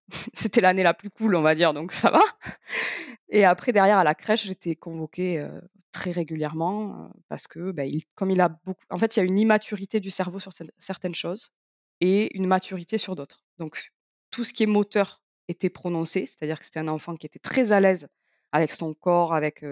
[0.34, 2.22] c'était l'année la plus cool, on va dire, donc ça va.
[3.28, 5.44] Et après, derrière, à la crèche, j'étais convoquée
[5.96, 8.84] très régulièrement parce que, bah, il, comme il a beaucoup.
[8.90, 11.52] En fait, il y a une immaturité du cerveau sur certaines choses
[12.00, 13.44] et une maturité sur d'autres.
[13.58, 13.92] Donc,
[14.30, 17.72] tout ce qui est moteur était prononcé, c'est-à-dire que c'était un enfant qui était très
[17.72, 18.08] à l'aise
[18.56, 19.64] avec son corps, avec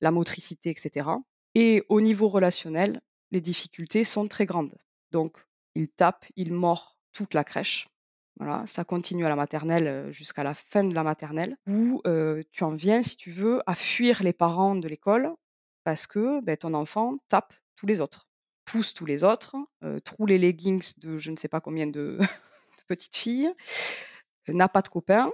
[0.00, 1.10] la motricité, etc.
[1.54, 4.76] Et au niveau relationnel, les difficultés sont très grandes.
[5.10, 5.36] Donc,
[5.74, 7.88] il tape, il mord toute la crèche.
[8.38, 12.02] Voilà, ça continue à la maternelle jusqu'à la fin de la maternelle, où
[12.50, 15.34] tu en viens, si tu veux, à fuir les parents de l'école
[15.84, 18.28] parce que ben, ton enfant tape tous les autres,
[18.64, 22.18] pousse tous les autres, euh, troue les leggings de je ne sais pas combien de,
[22.88, 23.52] petites filles,
[24.48, 25.32] n'a pas de copains.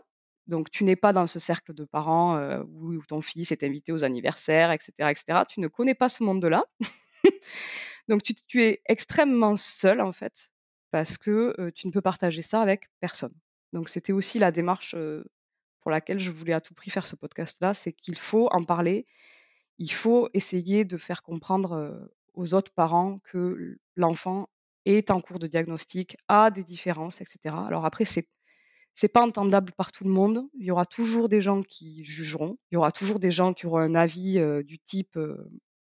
[0.49, 3.93] Donc, tu n'es pas dans ce cercle de parents euh, où, ton fils est invité
[3.93, 5.43] aux anniversaires, etc., etc.
[5.49, 6.65] Tu ne connais pas ce monde-là.
[8.09, 10.51] Donc, tu, es extrêmement seul, en fait,
[10.91, 13.35] parce que euh, tu ne peux partager ça avec personne.
[13.73, 14.97] Donc, c'était aussi la démarche
[15.83, 19.07] pour laquelle je voulais à tout prix faire ce podcast-là, c'est qu'il faut en parler
[19.79, 24.49] il faut essayer de faire comprendre aux autres parents que l'enfant
[24.85, 27.55] est en cours de diagnostic, a des différences, etc.
[27.67, 28.29] Alors après, c'est
[28.99, 30.49] c'est pas entendable par tout le monde.
[30.59, 32.59] Il y aura toujours des gens qui jugeront.
[32.73, 35.17] Il y aura toujours des gens qui auront un avis du type,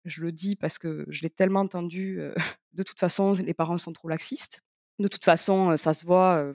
[0.04, 2.20] je le dis parce que je l'ai tellement entendu,
[2.74, 4.64] de toute façon, les parents sont trop laxistes.
[5.00, 6.52] De toute façon, ça se voit,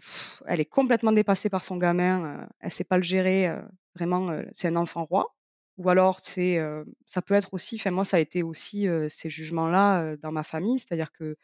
[0.46, 3.50] elle est complètement dépassée par son gamin, elle sait pas le gérer,
[3.94, 5.34] vraiment, c'est un enfant roi.
[5.78, 6.58] Ou alors, c'est,
[7.06, 11.10] ça peut être aussi, moi, ça a été aussi ces jugements-là dans ma famille, c'est-à-dire
[11.10, 11.38] que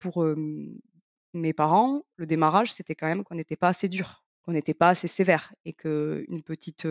[0.00, 0.22] pour
[1.32, 4.88] mes parents, le démarrage, c'était quand même qu'on n'était pas assez dur, qu'on n'était pas
[4.88, 6.86] assez sévère, et qu'une petite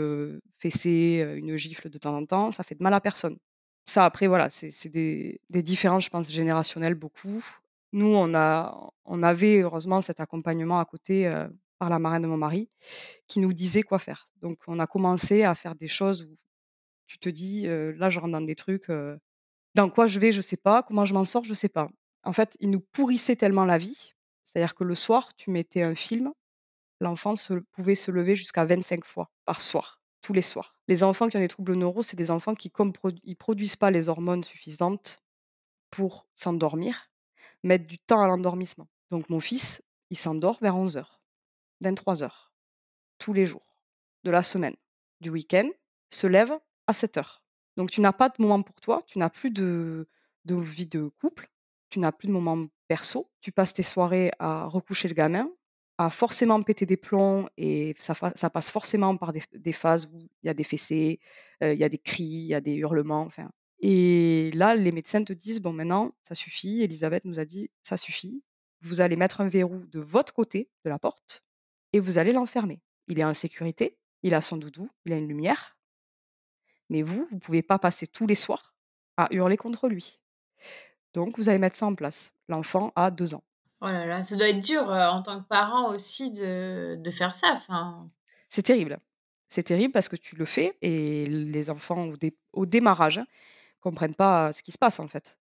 [0.57, 3.37] fessée, une gifle de temps en temps, ça fait de mal à personne.
[3.85, 7.43] Ça, après, voilà, c'est des, des différences, je pense, générationnelles beaucoup.
[7.91, 11.27] Nous, on, a, on avait heureusement cet accompagnement à côté
[11.79, 12.69] par la marraine de mon mari
[13.27, 14.29] qui nous disait quoi faire.
[14.41, 16.35] Donc, on a commencé à faire des choses où
[17.07, 18.91] tu te dis, là, je rentre dans des trucs,
[19.73, 21.89] dans quoi je vais, je sais pas, comment je m'en sors, je sais pas.
[22.23, 24.13] En fait, ils nous pourrissaient tellement la vie,
[24.45, 26.31] c'est-à-dire que le soir, tu mettais un film,
[26.99, 27.33] l'enfant
[27.71, 30.75] pouvait se lever jusqu'à 25 fois par soir, tous les soirs.
[30.87, 34.09] Les enfants qui ont des troubles neuraux, c'est des enfants qui, comme produisent pas les
[34.09, 35.23] hormones suffisantes
[35.91, 37.09] pour s'endormir,
[37.63, 38.87] mettent du temps à l'endormissement.
[39.11, 41.05] Donc mon fils, il s'endort vers 11h,
[41.83, 42.49] 23h,
[43.17, 43.75] tous les jours
[44.23, 44.75] de la semaine.
[45.21, 45.69] Du week-end,
[46.09, 46.53] se lève
[46.87, 47.43] à 7 heures.
[47.77, 50.07] Donc tu n'as pas de moment pour toi, tu n'as plus de,
[50.45, 51.49] vie de couple,
[51.89, 55.49] tu n'as plus de moments perso, tu passes tes soirées à recoucher le gamin,
[55.99, 58.15] à forcément péter des plombs et ça,
[58.49, 61.19] passe forcément par des, phases où il y a des fessées,
[61.61, 63.51] euh, il y a des cris, il y a des hurlements, enfin.
[63.81, 66.83] Et là, les médecins te disent, bon, maintenant, ça suffit.
[66.83, 68.41] Elisabeth nous a dit, ça suffit.
[68.81, 71.43] Vous allez mettre un verrou de votre côté de la porte
[71.91, 72.81] et vous allez l'enfermer.
[73.07, 75.77] Il est en sécurité, il a son doudou, il a une lumière.
[76.89, 78.73] Mais vous, vous ne pouvez pas passer tous les soirs
[79.17, 80.21] à hurler contre lui.
[81.13, 82.33] Donc, vous allez mettre ça en place.
[82.47, 83.43] L'enfant a deux ans.
[83.81, 87.11] Oh là là, ça doit être dur euh, en tant que parent aussi de, de
[87.11, 87.57] faire ça.
[88.49, 88.99] C'est terrible.
[89.49, 92.15] C'est terrible parce que tu le fais et les enfants au,
[92.53, 93.19] au démarrage
[93.81, 95.39] comprennent pas ce qui se passe en fait.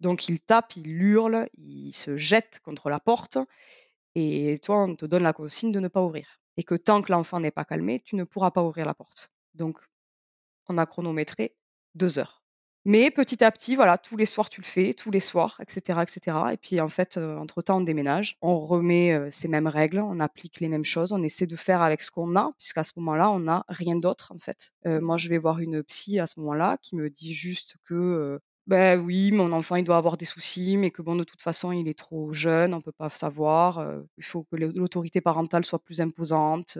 [0.00, 3.38] Donc ils tapent, ils hurlent, ils se jettent contre la porte
[4.14, 6.40] et toi on te donne la consigne de ne pas ouvrir.
[6.56, 9.32] Et que tant que l'enfant n'est pas calmé, tu ne pourras pas ouvrir la porte.
[9.54, 9.78] Donc
[10.68, 11.56] on a chronométré
[11.94, 12.42] deux heures.
[12.84, 16.00] Mais petit à petit, voilà, tous les soirs tu le fais, tous les soirs, etc.,
[16.02, 16.38] etc.
[16.52, 20.20] Et puis en fait, euh, entre-temps, on déménage, on remet euh, ces mêmes règles, on
[20.20, 23.30] applique les mêmes choses, on essaie de faire avec ce qu'on a, puisqu'à ce moment-là,
[23.30, 24.72] on n'a rien d'autre en fait.
[24.86, 28.40] Euh, moi, je vais voir une psy à ce moment-là qui me dit juste que
[28.66, 31.72] ben oui, mon enfant, il doit avoir des soucis, mais que bon, de toute façon,
[31.72, 33.82] il est trop jeune, on peut pas savoir.
[34.18, 36.78] il faut que l'autorité parentale soit plus imposante.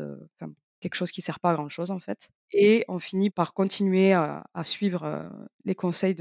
[0.80, 2.30] Quelque chose qui sert pas à grand chose en fait.
[2.52, 5.30] Et on finit par continuer à, suivre
[5.64, 6.14] les conseils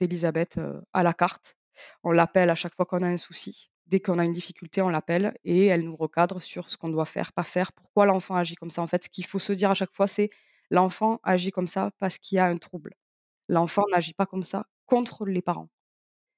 [0.00, 0.60] d'Elisabeth
[0.92, 1.56] à la carte.
[2.02, 3.70] On l'appelle à chaque fois qu'on a un souci.
[3.86, 7.04] Dès qu'on a une difficulté, on l'appelle et elle nous recadre sur ce qu'on doit
[7.04, 8.82] faire, pas faire, pourquoi l'enfant agit comme ça.
[8.82, 10.30] En fait, ce qu'il faut se dire à chaque fois, c'est
[10.70, 12.94] l'enfant agit comme ça parce qu'il y a un trouble.
[13.48, 15.68] L'enfant n'agit pas comme ça contre les parents.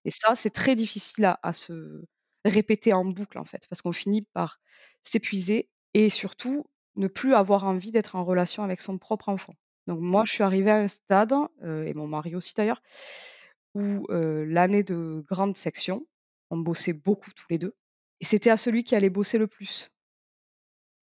[0.05, 2.05] Et ça, c'est très difficile à se
[2.44, 4.61] répéter en boucle, en fait, parce qu'on finit par
[5.03, 9.54] s'épuiser et surtout ne plus avoir envie d'être en relation avec son propre enfant.
[9.87, 12.83] Donc moi, je suis arrivée à un stade, euh, et mon mari aussi d'ailleurs,
[13.74, 16.07] où euh, l'année de grande section,
[16.50, 17.74] on bossait beaucoup tous les deux,
[18.20, 19.90] et c'était à celui qui allait bosser le plus.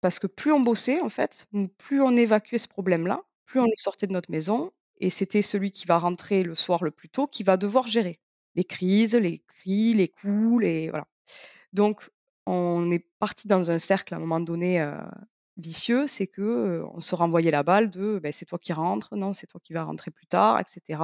[0.01, 1.46] Parce que plus on bossait, en fait,
[1.79, 5.87] plus on évacuait ce problème-là, plus on sortait de notre maison, et c'était celui qui
[5.87, 8.18] va rentrer le soir le plus tôt qui va devoir gérer
[8.55, 11.07] les crises, les cris, les coups, les voilà.
[11.72, 12.11] Donc
[12.46, 14.96] on est parti dans un cercle à un moment donné euh,
[15.57, 19.33] vicieux, c'est que on se renvoyait la balle de ben, c'est toi qui rentres, non,
[19.33, 21.01] c'est toi qui vas rentrer plus tard, etc.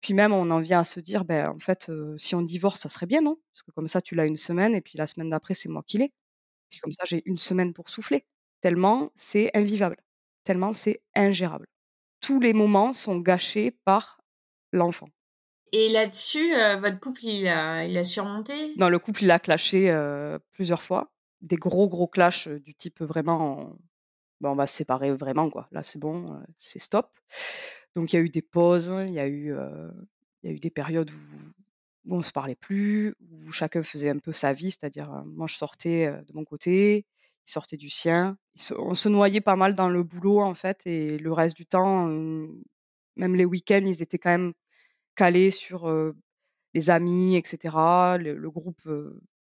[0.00, 2.88] Puis même, on en vient à se dire, ben, en fait, si on divorce, ça
[2.88, 3.38] serait bien, non?
[3.52, 5.82] Parce que comme ça, tu l'as une semaine, et puis la semaine d'après, c'est moi
[5.86, 6.12] qui l'ai.
[6.70, 8.26] Puis comme ça, j'ai une semaine pour souffler.
[8.60, 9.96] Tellement c'est invivable,
[10.44, 11.66] tellement c'est ingérable.
[12.20, 14.20] Tous les moments sont gâchés par
[14.72, 15.08] l'enfant.
[15.72, 18.74] Et là-dessus, votre couple, il a, il a surmonté?
[18.76, 19.92] Non, le couple, il a clashé
[20.52, 21.10] plusieurs fois
[21.42, 23.76] des gros, gros clashs du type vraiment,
[24.40, 25.68] bon, on va se séparer vraiment, quoi.
[25.72, 27.10] Là, c'est bon, c'est stop.
[27.94, 29.54] Donc, il y a eu des pauses, il y a eu,
[30.42, 34.10] il y a eu des périodes où, on ne se parlait plus, où chacun faisait
[34.10, 37.06] un peu sa vie, c'est-à-dire, moi, je sortais de mon côté,
[37.46, 38.36] il sortait du sien.
[38.76, 42.06] on se noyait pas mal dans le boulot, en fait, et le reste du temps,
[43.16, 44.52] même les week-ends, ils étaient quand même
[45.14, 45.88] calés sur
[46.74, 47.58] les amis, etc.,
[48.18, 48.88] le, groupe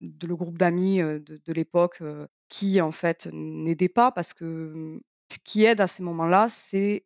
[0.00, 2.02] de le groupe d'amis de, l'époque
[2.48, 5.00] qui en fait n'aidait pas parce que
[5.32, 7.04] ce qui aide à ces moments-là, c'est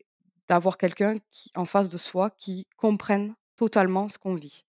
[0.49, 4.65] d'avoir quelqu'un qui en face de soi qui comprenne totalement ce qu'on vit.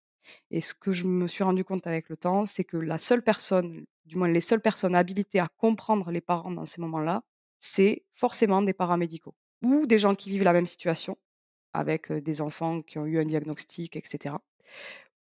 [0.52, 3.24] Et ce que je me suis rendu compte avec le temps, c'est que la seule
[3.24, 7.24] personne, du moins les seules personnes habilitées à comprendre les parents dans ces moments-là,
[7.60, 11.18] c'est forcément des paramédicaux ou des gens qui vivent la même situation
[11.74, 14.36] avec des enfants qui ont eu un diagnostic, etc.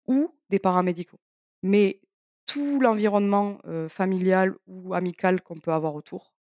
[0.08, 1.20] ou des paramédicaux.
[1.62, 2.00] Mais
[2.48, 6.34] tout l'environnement familial ou amical qu'on peut avoir autour,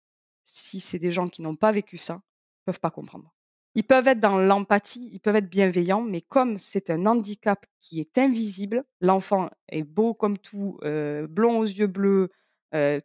[0.45, 2.21] si c'est des gens qui n'ont pas vécu ça, ne
[2.67, 3.33] peuvent pas comprendre.
[3.75, 7.99] Ils peuvent être dans l'empathie, ils peuvent être bienveillants, mais comme c'est un handicap qui
[7.99, 12.31] est invisible, l'enfant est beau comme tout, blond aux yeux bleus,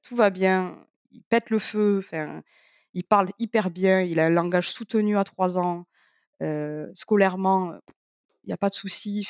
[0.03, 0.77] tout va bien,
[1.11, 2.05] il pète le feu,
[2.93, 5.87] il parle hyper bien, il a un langage soutenu à trois ans,
[6.93, 7.73] scolairement,
[8.43, 9.27] il n'y a pas de souci.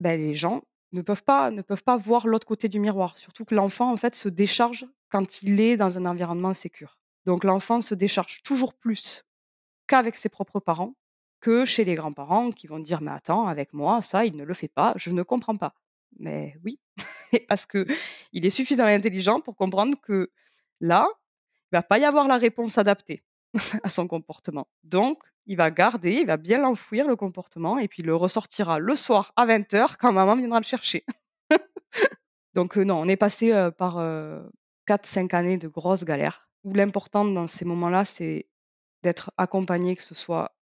[0.00, 0.62] Ben, les gens
[0.92, 1.62] ne peuvent pas, ne
[1.98, 3.16] voir l'autre côté du miroir.
[3.16, 6.98] Surtout que l'enfant, en fait, se décharge quand il est dans un environnement sécure.
[7.24, 9.24] Donc l'enfant se décharge toujours plus
[9.86, 10.94] qu'avec ses propres parents
[11.40, 14.54] que chez les grands-parents qui vont dire mais attends avec moi ça il ne le
[14.54, 15.74] fait pas je ne comprends pas
[16.18, 16.78] mais oui
[17.48, 17.86] parce que
[18.32, 20.30] il est suffisamment intelligent pour comprendre que
[20.80, 21.08] là
[21.70, 23.22] il va pas y avoir la réponse adaptée
[23.82, 28.02] à son comportement donc il va garder, il va bien l'enfouir le comportement et puis
[28.02, 31.04] il le ressortira le soir à 20h quand maman viendra le chercher.
[32.54, 33.96] Donc euh, non, on est passé euh, par
[34.86, 38.46] 4-5 euh, années de grosses galères où l'important dans ces moments-là, c'est
[39.02, 40.54] d'être accompagné, que ce soit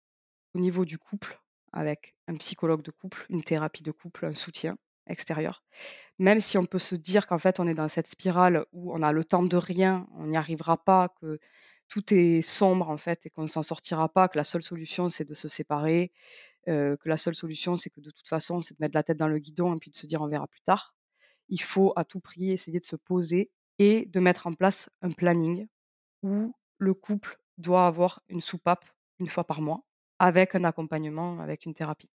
[0.55, 1.39] au niveau du couple,
[1.73, 5.63] avec un psychologue de couple, une thérapie de couple, un soutien, extérieur.
[6.19, 9.03] Même si on peut se dire qu'en fait, on est dans cette spirale où on
[9.03, 11.39] a le temps de rien, on n'y arrivera pas, que
[11.91, 15.11] tout est sombre en fait et qu'on ne s'en sortira pas, que la seule solution
[15.11, 16.13] c'est de se séparer,
[16.67, 19.29] que la seule solution c'est que de toute façon c'est de mettre la tête dans
[19.29, 20.95] le guidon et puis de se dire on verra plus tard.
[21.49, 25.11] Il faut à tout prix essayer de se poser et de mettre en place un
[25.11, 25.67] planning
[26.23, 28.85] où le couple doit avoir une soupape
[29.19, 29.85] une fois par mois
[30.21, 32.11] avec un accompagnement, avec une thérapie.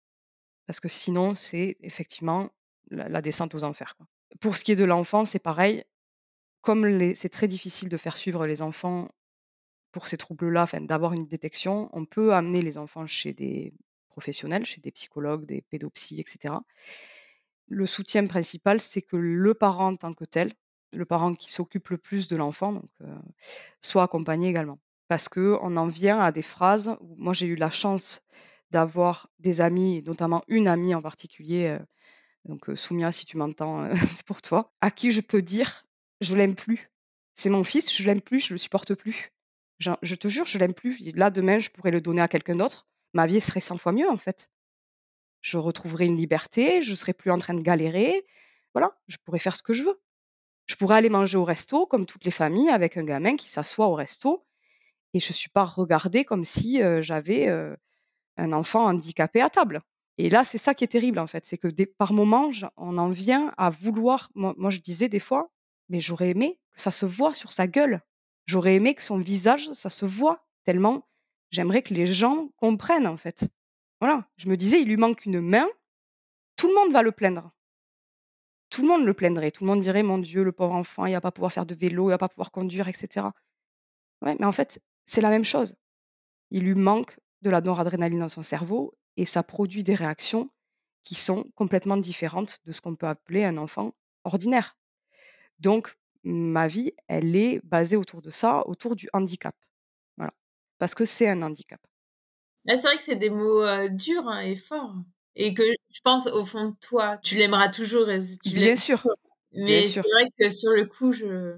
[0.67, 2.49] Parce que sinon, c'est effectivement
[2.89, 3.95] la, descente aux enfers.
[4.39, 5.83] Pour ce qui est de l'enfant, c'est pareil.
[6.61, 9.09] Comme c'est très difficile de faire suivre les enfants
[9.95, 13.73] pour ces troubles-là, d'avoir une détection, on peut amener les enfants chez des
[14.09, 16.55] professionnels, chez des psychologues, des pédopsies, etc.
[17.69, 20.51] Le soutien principal, c'est que le parent en tant que tel,
[20.91, 23.17] le parent qui s'occupe le plus de l'enfant, euh,
[23.79, 24.79] soit accompagné également.
[25.07, 28.21] Parce qu'on en vient à des phrases où moi j'ai eu la chance
[28.71, 31.79] d'avoir des amis, notamment une amie en particulier, euh,
[32.43, 35.85] donc euh, Soumia, si tu m'entends, c'est pour toi, à qui je peux dire
[36.19, 36.91] je l'aime plus.
[37.33, 39.31] C'est mon fils, je l'aime plus, je le supporte plus.
[39.79, 40.99] Je, te jure, je l'aime plus.
[41.15, 42.87] Là, demain, je pourrais le donner à quelqu'un d'autre.
[43.13, 44.49] Ma vie serait 100 fois mieux, en fait.
[45.41, 48.25] Je retrouverais une liberté, je serais plus en train de galérer.
[48.73, 50.01] Voilà, je pourrais faire ce que je veux.
[50.65, 53.87] Je pourrais aller manger au resto, comme toutes les familles, avec un gamin qui s'assoit
[53.87, 54.45] au resto.
[55.13, 57.47] Et je ne suis pas regardée comme si j'avais
[58.37, 59.81] un enfant handicapé à table.
[60.17, 61.45] Et là, c'est ça qui est terrible, en fait.
[61.45, 64.29] C'est que par moments, on en vient à vouloir.
[64.35, 65.51] Moi, je disais des fois,
[65.89, 68.01] mais j'aurais aimé que ça se voit sur sa gueule.
[68.45, 71.07] J'aurais aimé que son visage, ça se voit tellement.
[71.51, 73.45] J'aimerais que les gens comprennent, en fait.
[73.99, 74.27] Voilà.
[74.37, 75.67] Je me disais, il lui manque une main.
[76.55, 77.51] Tout le monde va le plaindre
[78.75, 79.51] tout le monde le plaindrait.
[79.51, 81.73] Tout le monde dirait Mon Dieu, le pauvre enfant, il va pas pouvoir faire de
[81.73, 83.27] vélo, il va pas pouvoir conduire, etc.
[84.21, 85.77] Mais en fait, c'est la même chose.
[86.51, 90.49] Il lui manque de la noradrénaline dans son cerveau et ça produit des réactions
[91.03, 93.93] qui sont complètement différentes de ce qu'on peut appeler un enfant
[94.25, 94.77] ordinaire.
[95.59, 99.55] Donc, ma vie, elle est basée autour de ça, autour du handicap.
[100.17, 100.33] Voilà.
[100.77, 101.79] Parce que c'est un handicap.
[102.67, 104.95] c'est vrai que c'est des mots euh, durs hein, et forts
[105.35, 108.07] et que je pense au fond de toi, tu l'aimeras toujours.
[108.45, 109.05] Bien sûr.
[109.53, 111.57] Mais c'est vrai que sur le coup, je.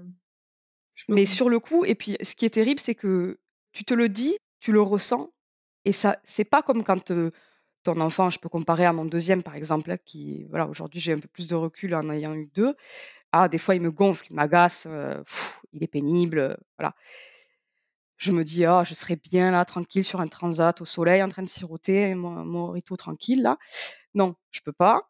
[1.08, 3.38] Mais sur le coup, et puis ce qui est terrible, c'est que
[3.72, 5.30] tu te le dis, tu le ressens,
[5.84, 7.12] et ça, c'est pas comme quand
[7.84, 11.20] ton enfant, je peux comparer à mon deuxième par exemple, qui, voilà, aujourd'hui j'ai un
[11.20, 12.74] peu plus de recul en ayant eu deux.
[13.32, 14.86] Ah, des fois il me gonfle, il m'agace,
[15.72, 16.94] il est pénible, voilà
[18.18, 21.28] je me dis, ah, je serais bien là, tranquille, sur un transat au soleil, en
[21.28, 23.58] train de siroter mon, mon tranquille, là.
[24.14, 25.08] Non, je peux pas.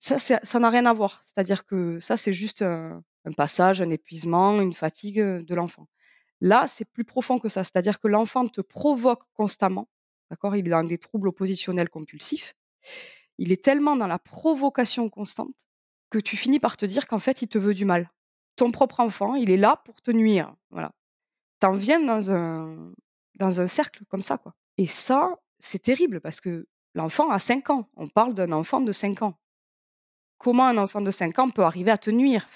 [0.00, 1.22] Ça, ça n'a rien à voir.
[1.26, 3.02] C'est-à-dire que ça, c'est juste un,
[3.36, 5.88] passage, un épuisement, une fatigue de l'enfant.
[6.40, 7.64] Là, c'est plus profond que ça.
[7.64, 9.88] C'est-à-dire que l'enfant te provoque constamment.
[10.30, 12.54] D'accord Il est dans des troubles oppositionnels compulsifs.
[13.38, 15.67] Il est tellement dans la provocation constante
[16.10, 18.10] que tu finis par te dire qu'en fait, il te veut du mal.
[18.56, 20.54] Ton propre enfant, il est là pour te nuire.
[20.70, 20.92] Voilà
[21.60, 22.92] t'en viens dans un,
[23.34, 24.54] dans un cercle comme ça, quoi.
[24.76, 27.88] Et ça, c'est terrible parce que l'enfant a 5 ans.
[27.96, 29.38] On parle d'un enfant de 5 ans.
[30.38, 32.46] Comment un enfant de 5 ans peut arriver à te nuire?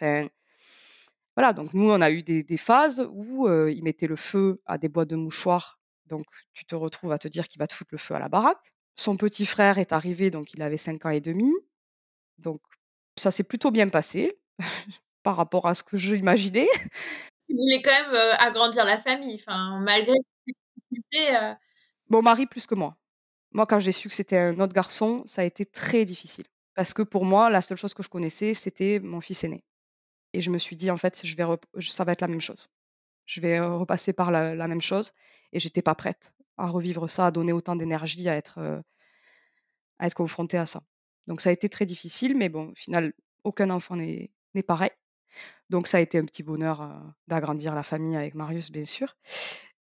[1.36, 4.88] Voilà, donc nous, on a eu des, phases où il mettait le feu à des
[4.88, 5.80] boîtes de mouchoirs.
[6.06, 8.28] Donc, tu te retrouves à te dire qu'il va te foutre le feu à la
[8.28, 8.72] baraque.
[8.96, 11.52] Son petit frère est arrivé, donc il avait 5 ans et demi.
[12.38, 12.60] Donc,
[13.16, 14.38] ça s'est plutôt bien passé
[15.22, 16.68] par rapport à ce que j'imaginais
[17.52, 20.14] tu voulais quand même euh, agrandir la famille, enfin, malgré
[20.46, 20.54] les
[20.90, 21.36] difficultés.
[21.36, 21.54] Euh.
[22.08, 22.96] Mon mari plus que moi.
[23.52, 26.46] Moi, quand j'ai su que c'était un autre garçon, ça a été très difficile.
[26.74, 29.64] Parce que pour moi, la seule chose que je connaissais, c'était mon fils aîné.
[30.32, 31.44] Et je me suis dit, en fait, je vais
[31.80, 32.70] ça va être la même chose.
[33.26, 35.12] Je vais repasser par la, même chose.
[35.52, 38.80] Et j'étais pas prête à revivre ça, à donner autant d'énergie, à être, euh,
[39.98, 40.82] à être confrontée à ça.
[41.26, 43.12] Donc ça a été très difficile, mais bon, au final,
[43.44, 44.30] aucun enfant n'est
[44.66, 44.90] pareil.
[45.70, 46.90] Donc ça a été un petit bonheur
[47.28, 49.16] d'agrandir la famille avec Marius, bien sûr.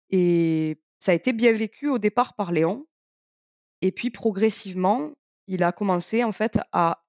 [0.09, 2.87] Et ça a été bien vécu au départ par Léon.
[3.81, 5.12] Et puis progressivement,
[5.47, 7.04] il a commencé en fait à,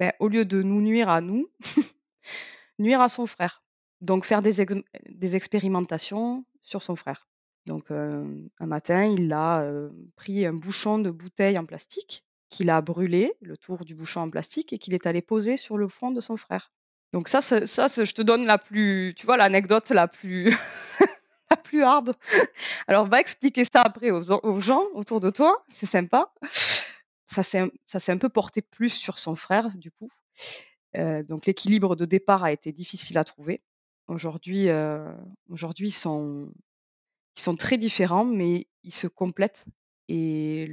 [0.00, 1.50] ben, au lieu de nous nuire à nous,
[2.78, 3.62] nuire à son frère.
[4.00, 4.64] Donc faire des,
[5.08, 7.28] des expérimentations sur son frère.
[7.66, 9.66] Donc un matin, il a
[10.16, 12.24] pris un bouchon de bouteille en plastique
[12.54, 15.76] qu'il a brûlé, le tour du bouchon en plastique, et qu'il est allé poser sur
[15.76, 16.70] le front de son frère.
[17.12, 20.50] Donc ça, ça, je te donne la plus, tu vois, l'anecdote la plus,
[21.50, 22.16] la plus hard.
[22.86, 26.32] Alors va expliquer ça après aux, gens autour de toi, c'est sympa.
[27.26, 30.10] Ça s'est, un peu porté plus sur son frère du coup.
[30.96, 33.62] Euh, donc l'équilibre de départ a été difficile à trouver.
[34.06, 35.12] Aujourd'hui, euh,
[35.48, 36.52] aujourd'hui ils sont,
[37.36, 39.64] ils sont très différents, mais ils se complètent.
[40.08, 40.68] Et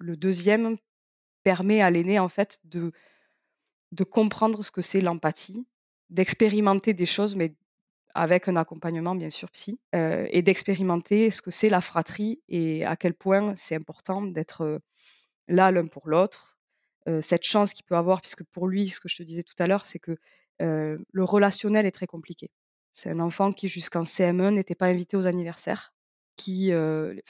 [0.00, 0.76] le deuxième
[1.42, 2.92] permet à l'aîné en fait de
[4.04, 5.66] comprendre ce que c'est l'empathie,
[6.10, 7.54] d'expérimenter des choses, mais
[8.14, 12.84] avec un accompagnement bien sûr psy, euh, et d'expérimenter ce que c'est la fratrie et
[12.84, 14.78] à quel point c'est important d'être euh,
[15.48, 16.58] là l'un pour l'autre.
[17.08, 19.54] Euh, cette chance qu'il peut avoir, puisque pour lui, ce que je te disais tout
[19.58, 20.16] à l'heure, c'est que
[20.62, 22.50] le relationnel est très compliqué.
[22.92, 25.94] C'est un enfant qui jusqu'en CM1 n'était pas invité aux anniversaires.
[26.36, 26.70] Qui,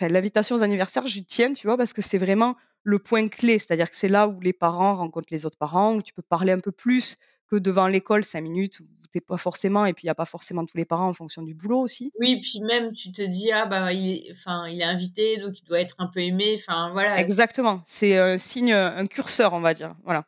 [0.01, 3.91] l'invitation aux anniversaires, j'y tiens, tu vois, parce que c'est vraiment le point clé, c'est-à-dire
[3.91, 6.61] que c'est là où les parents rencontrent les autres parents, où tu peux parler un
[6.61, 7.17] peu plus
[7.49, 10.25] que devant l'école, cinq minutes, où t'es pas forcément, et puis il n'y a pas
[10.25, 12.13] forcément tous les parents en fonction du boulot aussi.
[12.21, 15.59] Oui, puis même tu te dis, ah bah il est, enfin, il est invité, donc
[15.61, 17.21] il doit être un peu aimé, enfin voilà.
[17.21, 19.97] Exactement, c'est un signe, un curseur, on va dire.
[20.05, 20.25] Voilà.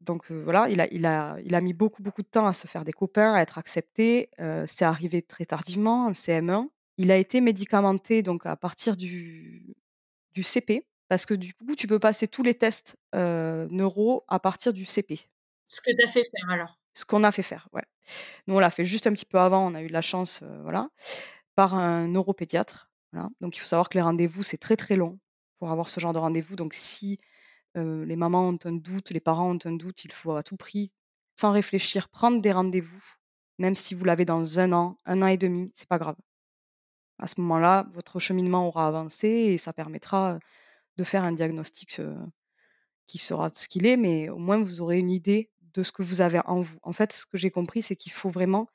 [0.00, 2.52] Donc euh, voilà, il a, il, a, il a mis beaucoup, beaucoup de temps à
[2.52, 4.30] se faire des copains, à être accepté.
[4.40, 6.68] Euh, c'est arrivé très tardivement, en CM1.
[6.96, 9.74] Il a été médicamenté donc à partir du,
[10.32, 14.38] du CP, parce que du coup, tu peux passer tous les tests euh, neuro à
[14.38, 15.20] partir du CP.
[15.68, 17.84] Ce que tu as fait faire alors Ce qu'on a fait faire, ouais.
[18.46, 20.40] Nous, on l'a fait juste un petit peu avant, on a eu de la chance,
[20.42, 20.88] euh, voilà,
[21.54, 22.90] par un neuropédiatre.
[23.40, 25.20] Donc, il faut savoir que les rendez-vous, c'est très très long
[25.58, 26.56] pour avoir ce genre de rendez-vous.
[26.56, 27.20] Donc, si
[27.76, 30.56] euh, les mamans ont un doute, les parents ont un doute, il faut à tout
[30.56, 30.92] prix,
[31.36, 33.02] sans réfléchir, prendre des rendez-vous,
[33.58, 36.16] même si vous l'avez dans un an, un an et demi, c'est pas grave.
[37.24, 40.38] À ce moment-là, votre cheminement aura avancé et ça permettra
[40.98, 41.98] de faire un diagnostic
[43.06, 46.02] qui sera ce qu'il est, mais au moins vous aurez une idée de ce que
[46.02, 46.76] vous avez en vous.
[46.82, 48.68] En fait, ce que j'ai compris, c'est qu'il faut vraiment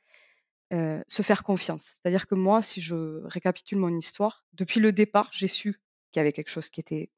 [0.72, 2.00] se faire confiance.
[2.02, 5.74] C'est-à-dire que moi, si je récapitule mon histoire, depuis le départ, j'ai su
[6.12, 7.12] qu'il y avait quelque chose qui était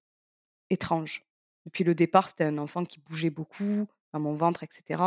[0.70, 1.26] étrange.
[1.66, 5.02] Depuis le départ, c'était un enfant qui bougeait beaucoup dans mon ventre, etc.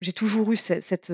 [0.00, 1.12] J'ai toujours eu cette, cette,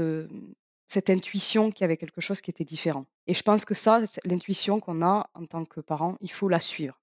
[1.11, 3.05] intuition qu'il y avait quelque chose qui était différent.
[3.27, 6.61] Et je pense que ça, l'intuition qu'on a en tant que parent, il faut la
[6.61, 7.01] suivre.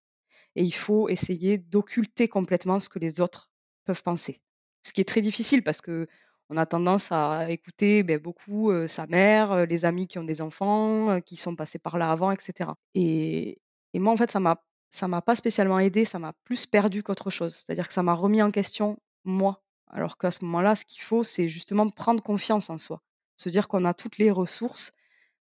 [0.55, 3.49] Et il faut essayer d'occulter complètement ce que les autres
[3.85, 4.39] peuvent penser.
[4.83, 6.07] Ce qui est très difficile parce que
[6.49, 11.21] on a tendance à écouter ben, beaucoup sa mère, les amis qui ont des enfants,
[11.21, 12.71] qui sont passés par là avant, etc.
[12.93, 13.61] Et,
[13.93, 14.61] et moi, en fait, ça m'a
[14.91, 17.55] ça m'a pas spécialement aidé, ça m'a plus perdu qu'autre chose.
[17.55, 19.63] C'est-à-dire que ça m'a remis en question moi.
[19.87, 23.01] Alors qu'à ce moment-là, ce qu'il faut, c'est justement prendre confiance en soi.
[23.41, 24.93] Se dire qu'on a toutes les ressources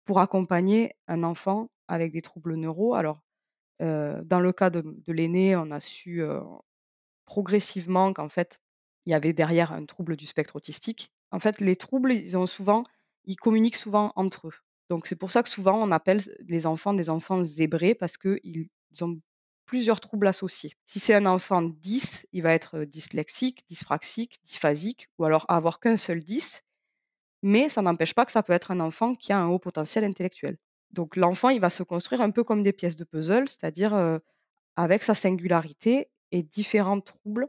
[0.05, 2.95] pour accompagner un enfant avec des troubles neuro.
[2.95, 3.21] Alors,
[3.83, 6.41] euh, dans le cas de, l'aîné, on a su euh,
[7.25, 8.61] progressivement qu'en fait,
[9.07, 11.11] il y avait derrière un trouble du spectre autistique.
[11.33, 12.85] En fait, les troubles, ils ont souvent,
[13.25, 14.55] ils communiquent souvent entre eux.
[14.89, 18.69] Donc c'est pour ça que souvent on appelle les enfants des enfants zébrés parce qu'ils
[19.01, 19.21] ont
[19.67, 20.75] plusieurs troubles associés.
[20.87, 25.97] Si c'est un enfant 10, il va être dyslexique, dyspraxique, dysphasique, ou alors avoir qu'un
[25.97, 26.63] seul 10,
[27.43, 30.05] mais ça n'empêche pas que ça peut être un enfant qui a un haut potentiel
[30.05, 30.57] intellectuel.
[30.93, 34.19] Donc l'enfant, il va se construire un peu comme des pièces de puzzle, c'est-à-dire euh,
[34.77, 37.49] avec sa singularité et différents troubles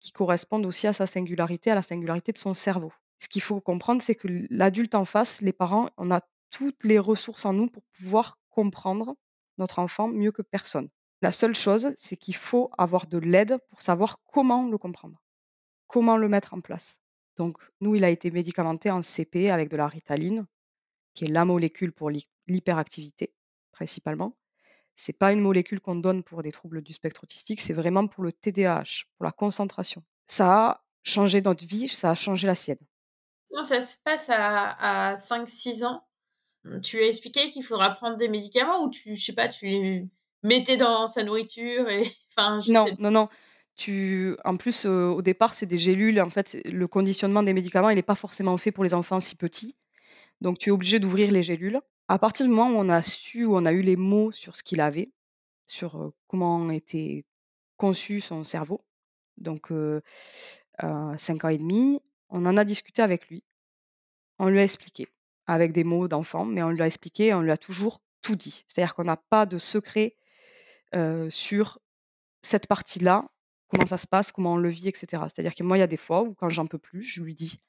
[0.00, 2.92] qui correspondent aussi à sa singularité, à la singularité de son cerveau.
[3.20, 6.20] Ce qu'il faut comprendre, c'est que l'adulte en face, les parents, on a
[6.50, 9.16] toutes les ressources en nous pour pouvoir comprendre
[9.56, 10.88] notre enfant mieux que personne.
[11.22, 15.22] La seule chose, c'est qu'il faut avoir de l'aide pour savoir comment le comprendre,
[15.86, 17.00] comment le mettre en place.
[17.36, 20.46] Donc, nous, il a été médicamenté en CP avec de la ritaline,
[21.14, 23.34] qui est la molécule pour l'hyperactivité,
[23.72, 24.36] principalement.
[24.96, 28.06] Ce n'est pas une molécule qu'on donne pour des troubles du spectre autistique, c'est vraiment
[28.06, 30.04] pour le TDAH, pour la concentration.
[30.28, 32.78] Ça a changé notre vie, ça a changé la sienne.
[33.50, 36.06] Comment ça se passe à, à 5-6 ans?
[36.82, 40.08] Tu lui as expliqué qu'il faudra prendre des médicaments ou tu, je sais pas, tu
[40.44, 42.04] mettez dans sa nourriture et
[42.36, 43.28] enfin non non non
[44.44, 47.96] en plus euh, au départ c'est des gélules en fait le conditionnement des médicaments il
[47.96, 49.76] n'est pas forcément fait pour les enfants si petits.
[50.40, 51.80] Donc tu es obligé d'ouvrir les gélules.
[52.08, 54.56] À partir du moment où on a su où on a eu les mots sur
[54.56, 55.10] ce qu'il avait
[55.66, 57.24] sur euh, comment était
[57.76, 58.84] conçu son cerveau
[59.38, 60.00] donc euh,
[60.80, 63.44] 5 ans et demi on en a discuté avec lui.
[64.38, 65.08] On lui a expliqué
[65.46, 68.64] avec des mots d'enfant mais on lui a expliqué on lui a toujours tout dit.
[68.68, 70.16] C'est à dire qu'on n'a pas de secret
[71.30, 71.80] sur
[72.44, 73.24] cette partie-là,
[73.74, 75.24] comment ça se passe, comment on le vit, etc.
[75.24, 77.34] C'est-à-dire que moi, il y a des fois où quand j'en peux plus, je lui
[77.34, 77.60] dis,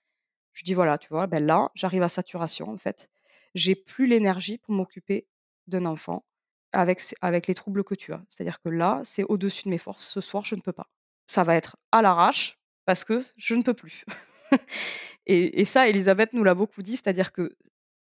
[0.54, 3.10] je dis voilà, tu vois, ben là, j'arrive à saturation en fait.
[3.56, 5.28] J'ai plus l'énergie pour m'occuper
[5.68, 6.24] d'un enfant
[6.74, 8.22] avec, les troubles que tu as.
[8.30, 10.06] C'est-à-dire que là, c'est au-dessus de mes forces.
[10.06, 10.88] Ce soir, je ne peux pas.
[11.26, 14.06] Ça va être à l'arrache parce que je ne peux plus.
[15.26, 17.56] et, et, ça, Elisabeth nous l'a beaucoup dit, c'est-à-dire que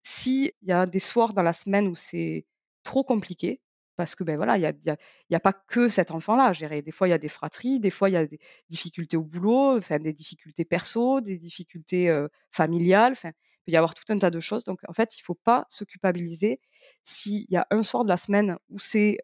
[0.03, 2.45] s'il y a des soirs dans la semaine où c'est
[2.83, 3.61] trop compliqué,
[3.99, 4.95] parce que ben voilà, il n'y a,
[5.29, 6.81] y a, pas que cet enfant-là à.
[6.81, 8.39] Des fois, il y a des fratries, des fois, il y a des
[8.69, 12.09] difficultés au boulot, des difficultés perso, des difficultés
[12.49, 13.15] familiales.
[13.25, 13.31] Il
[13.65, 14.63] peut y avoir tout un tas de choses.
[14.63, 16.61] Donc, en fait, il ne faut pas se culpabiliser
[17.03, 19.17] s'il y a un soir de la semaine où c'est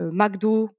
[0.00, 0.70] McDo,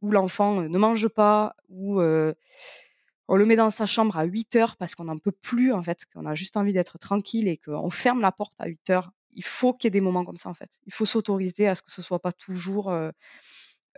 [0.00, 4.76] où l'enfant ne mange pas, où on le met dans sa chambre à 8 heures
[4.76, 7.90] parce qu'on n'en peut plus, en fait, qu'on a juste envie d'être tranquille et qu'on
[7.90, 9.10] ferme la porte à 8 heures.
[9.32, 10.70] Il faut qu'il y ait des moments comme ça, en fait.
[10.86, 13.10] Il faut s'autoriser à ce que ce soit pas toujours euh,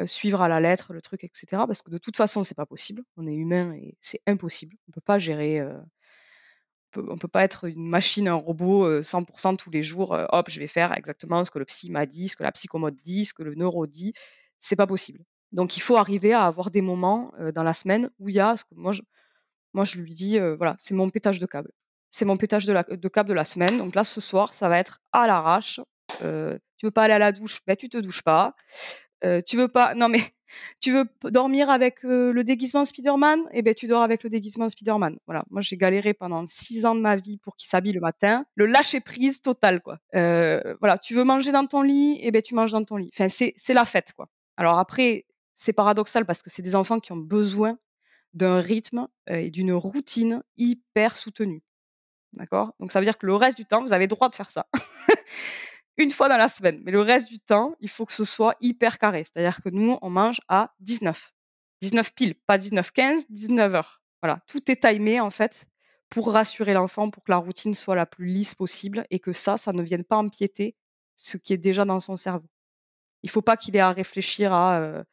[0.01, 1.47] euh, suivre à la lettre le truc, etc.
[1.67, 3.03] Parce que de toute façon, c'est pas possible.
[3.17, 4.77] On est humain et c'est impossible.
[4.89, 5.61] On peut pas gérer.
[5.61, 5.79] Euh,
[6.97, 10.15] on peut pas être une machine, un robot 100% tous les jours.
[10.29, 12.97] hop, je vais faire exactement ce que le psy m'a dit, ce que la psychomote
[12.97, 14.13] dit, ce que le neuro dit.
[14.61, 15.21] C'est pas possible.
[15.53, 18.57] Donc il faut arriver à avoir des moments dans la semaine où il y a
[18.57, 19.01] ce que moi je,
[19.75, 21.73] moi, je lui dis, voilà, c'est mon pétage de câble.
[22.13, 23.79] C'est mon pétage de, de, câble de la semaine.
[23.79, 25.81] Donc là, ce soir, ça va être à l'arrache.
[26.23, 28.55] Euh, tu veux pas aller à la douche, ben tu te douches pas.
[29.25, 30.19] Euh, tu veux pas, non mais
[30.81, 34.69] tu veux dormir avec le déguisement Spider-Man, et eh ben tu dors avec le déguisement
[34.69, 35.17] Spider-Man.
[35.27, 38.45] Voilà, moi j'ai galéré pendant six ans de ma vie pour qu'il s'habille le matin,
[38.57, 39.99] le lâcher prise total quoi.
[40.15, 42.97] Euh, voilà, tu veux manger dans ton lit, et eh ben tu manges dans ton
[42.97, 43.11] lit.
[43.15, 44.29] Enfin c'est la fête quoi.
[44.57, 47.79] Alors après c'est paradoxal parce que c'est des enfants qui ont besoin
[48.35, 51.63] d'un rythme et d'une routine hyper soutenue.
[52.35, 52.75] D'accord?
[52.81, 54.51] Donc ça veut dire que le reste du temps, vous avez le droit de faire
[54.51, 54.67] ça.
[55.99, 56.81] Une fois dans la semaine.
[56.85, 59.25] Mais le reste du temps, il faut que ce soit hyper carré.
[59.25, 61.33] C'est-à-dire que nous, on mange à 19.
[61.83, 64.03] 19 piles, pas 19, 15, 19 heures.
[64.23, 65.67] Voilà, tout est timé en fait
[66.09, 69.57] pour rassurer l'enfant, pour que la routine soit la plus lisse possible et que ça,
[69.57, 70.77] ça ne vienne pas empiéter
[71.17, 72.49] ce qui est déjà dans son cerveau.
[73.23, 75.05] Il ne faut pas qu'il ait à réfléchir à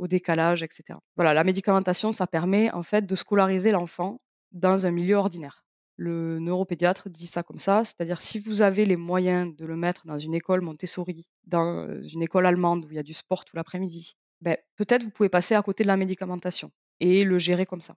[0.00, 0.98] au décalage, etc.
[1.16, 4.18] Voilà, la médicamentation, ça permet en fait de scolariser l'enfant
[4.50, 5.62] dans un milieu ordinaire.
[6.02, 10.06] Le neuropédiatre dit ça comme ça, c'est-à-dire si vous avez les moyens de le mettre
[10.06, 13.54] dans une école Montessori, dans une école allemande où il y a du sport tout
[13.54, 17.82] l'après-midi, ben, peut-être vous pouvez passer à côté de la médicamentation et le gérer comme
[17.82, 17.96] ça.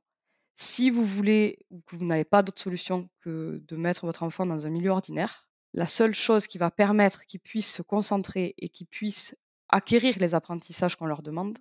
[0.58, 4.46] Si vous voulez ou que vous n'avez pas d'autre solution que de mettre votre enfant
[4.46, 8.68] dans un milieu ordinaire, la seule chose qui va permettre qu'il puisse se concentrer et
[8.68, 9.34] qu'il puisse
[9.70, 11.58] acquérir les apprentissages qu'on leur demande,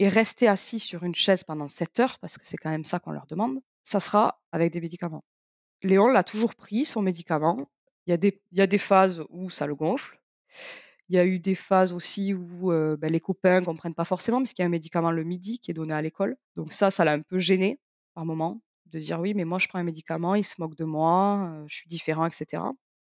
[0.00, 2.98] et rester assis sur une chaise pendant 7 heures, parce que c'est quand même ça
[2.98, 5.22] qu'on leur demande, ça sera avec des médicaments.
[5.82, 7.68] Léon l'a toujours pris, son médicament.
[8.06, 8.14] Il y,
[8.62, 10.18] a des, phases où ça le gonfle.
[11.10, 14.06] Il y a eu des phases aussi où euh, ben, les copains ne comprennent pas
[14.06, 16.36] forcément, parce qu'il y a un médicament le midi qui est donné à l'école.
[16.56, 17.78] Donc ça, ça l'a un peu gêné
[18.14, 20.84] par moment, de dire oui, mais moi je prends un médicament, il se moque de
[20.84, 22.62] moi, euh, je suis différent, etc.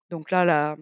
[0.10, 0.78] Donc là, la,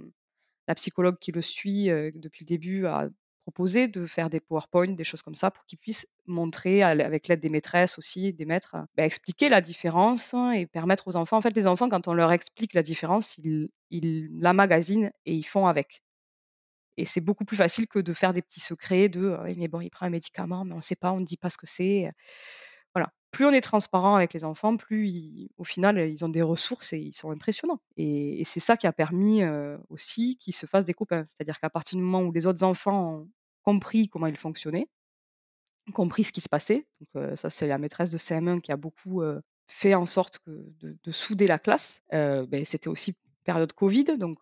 [0.67, 3.09] la psychologue qui le suit euh, depuis le début a
[3.43, 7.39] proposer de faire des PowerPoint, des choses comme ça, pour qu'ils puissent montrer, avec l'aide
[7.39, 11.37] des maîtresses aussi, des maîtres, bah, expliquer la différence et permettre aux enfants.
[11.37, 15.33] En fait, les enfants, quand on leur explique la différence, ils, ils la magasinent et
[15.33, 16.03] ils font avec.
[16.97, 19.81] Et c'est beaucoup plus facile que de faire des petits secrets de oui, mais bon,
[19.81, 21.67] il prend un médicament, mais on ne sait pas, on ne dit pas ce que
[21.67, 22.11] c'est.
[23.33, 26.99] Plus on est transparent avec les enfants, plus au final, ils ont des ressources et
[26.99, 27.79] ils sont impressionnants.
[27.97, 29.41] Et, c'est ça qui a permis
[29.89, 31.25] aussi qu'ils se fassent des copains.
[31.25, 33.29] C'est-à-dire qu'à partir du moment où les autres enfants ont
[33.63, 34.87] compris comment ils fonctionnaient,
[35.93, 39.23] compris ce qui se passait, donc ça c'est la maîtresse de CM1 qui a beaucoup
[39.67, 42.03] fait en sorte de, souder la classe.
[42.11, 43.15] Ben, c'était aussi
[43.45, 44.37] période Covid, donc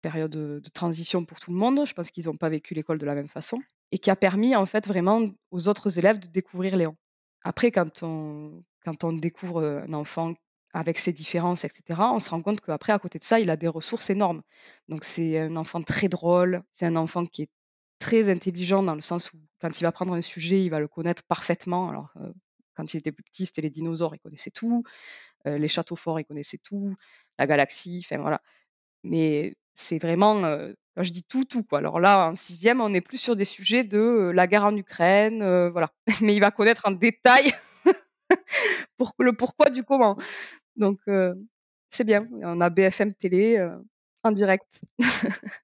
[0.00, 1.86] période de, de transition pour tout le monde.
[1.86, 3.60] Je pense qu'ils n'ont pas vécu l'école de la même façon
[3.92, 6.96] et qui a permis en fait vraiment aux autres élèves de découvrir Léon.
[7.44, 8.64] Après, quand on,
[9.12, 10.34] découvre un enfant
[10.72, 13.56] avec ses différences, etc., on se rend compte qu'après, à côté de ça, il a
[13.56, 14.42] des ressources énormes.
[14.88, 17.50] Donc, c'est un enfant très drôle, c'est un enfant qui est
[17.98, 20.88] très intelligent dans le sens où, quand il va prendre un sujet, il va le
[20.88, 21.90] connaître parfaitement.
[21.90, 22.12] Alors,
[22.74, 24.82] quand il était plus petit, c'était les dinosaures, il connaissait tout.
[25.44, 26.94] les châteaux forts, il connaissait tout.
[27.38, 28.40] La galaxie, enfin voilà.
[29.04, 30.34] Mais c'est vraiment,
[30.94, 31.78] quand je dis tout, tout quoi.
[31.78, 35.68] Alors là, en sixième, on est plus sur des sujets de la guerre en Ukraine,
[35.70, 35.90] voilà.
[36.22, 37.52] Mais il va connaître en détail
[38.98, 40.16] pour le pourquoi du comment.
[40.76, 41.00] Donc
[41.90, 42.28] c'est bien.
[42.42, 43.66] On a BFM télé
[44.22, 44.82] en direct.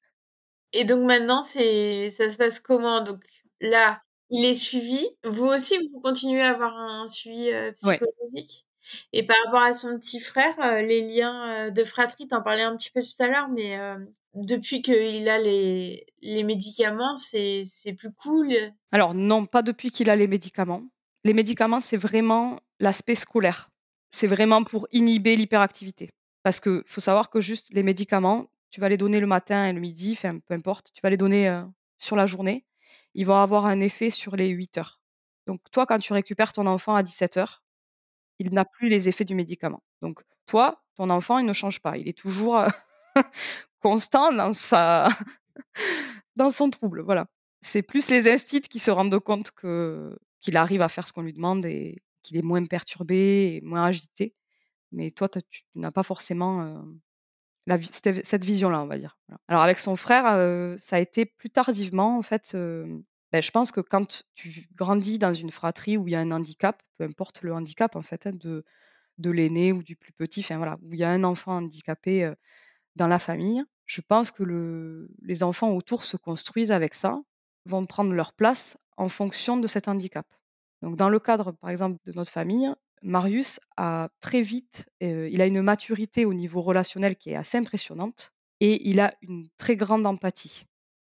[0.72, 3.03] Et donc maintenant, c'est ça se passe comment?
[3.03, 3.24] Donc
[3.61, 5.07] là, il est suivi.
[5.24, 8.64] Vous aussi, vous continuez à avoir un suivi psychologique?
[9.12, 12.62] Et par rapport à son petit frère, euh, les liens euh, de fratrie, t'en parlais
[12.62, 13.97] un petit peu tout à l'heure, mais euh,
[14.35, 17.64] depuis qu'il a les, les médicaments, c'est
[17.97, 18.55] plus cool?
[18.93, 20.85] Alors non, pas depuis qu'il a les médicaments.
[21.24, 23.70] Les médicaments, c'est vraiment l'aspect scolaire.
[24.11, 26.11] C'est vraiment pour inhiber l'hyperactivité.
[26.43, 29.72] Parce qu'il faut savoir que juste les médicaments, tu vas les donner le matin et
[29.72, 31.62] le midi, enfin, peu importe, tu vas les donner
[31.99, 32.64] sur la journée.
[33.14, 35.01] Ils vont avoir un effet sur les 8 heures.
[35.47, 37.62] Donc toi, quand tu récupères ton enfant à 17 heures,
[38.41, 39.83] il n'a plus les effets du médicament.
[40.01, 41.99] Donc, toi, ton enfant, il ne change pas.
[41.99, 42.68] Il est toujours euh,
[43.81, 45.09] constant dans, sa
[46.37, 47.03] dans son trouble.
[47.03, 47.27] Voilà.
[47.63, 51.23] C'est plus les instits qui se rendent compte que qu'il arrive à faire ce qu'on
[51.23, 54.35] lui demande et qu'il est moins perturbé et moins agité.
[54.93, 56.63] Mais toi, tu n'as pas forcément
[57.69, 59.19] euh, cette, vision-là, on va dire.
[59.49, 62.57] Alors avec son frère, euh, ça a été plus tardivement, en fait.
[63.33, 66.33] Ben, je pense que quand tu grandis dans une fratrie où il y a un
[66.33, 68.65] handicap, peu importe le handicap en fait, hein, de,
[69.19, 72.25] de l'aîné ou du plus petit, enfin voilà, où il y a un enfant handicapé
[72.25, 72.35] euh,
[72.97, 77.20] dans la famille, je pense que le, les enfants autour se construisent avec ça,
[77.66, 80.26] vont prendre leur place en fonction de cet handicap.
[80.82, 82.72] Donc dans le cadre, par exemple, de notre famille,
[83.03, 87.59] Marius a très vite, euh, il a une maturité au niveau relationnel qui est assez
[87.59, 90.66] impressionnante et il a une très grande empathie.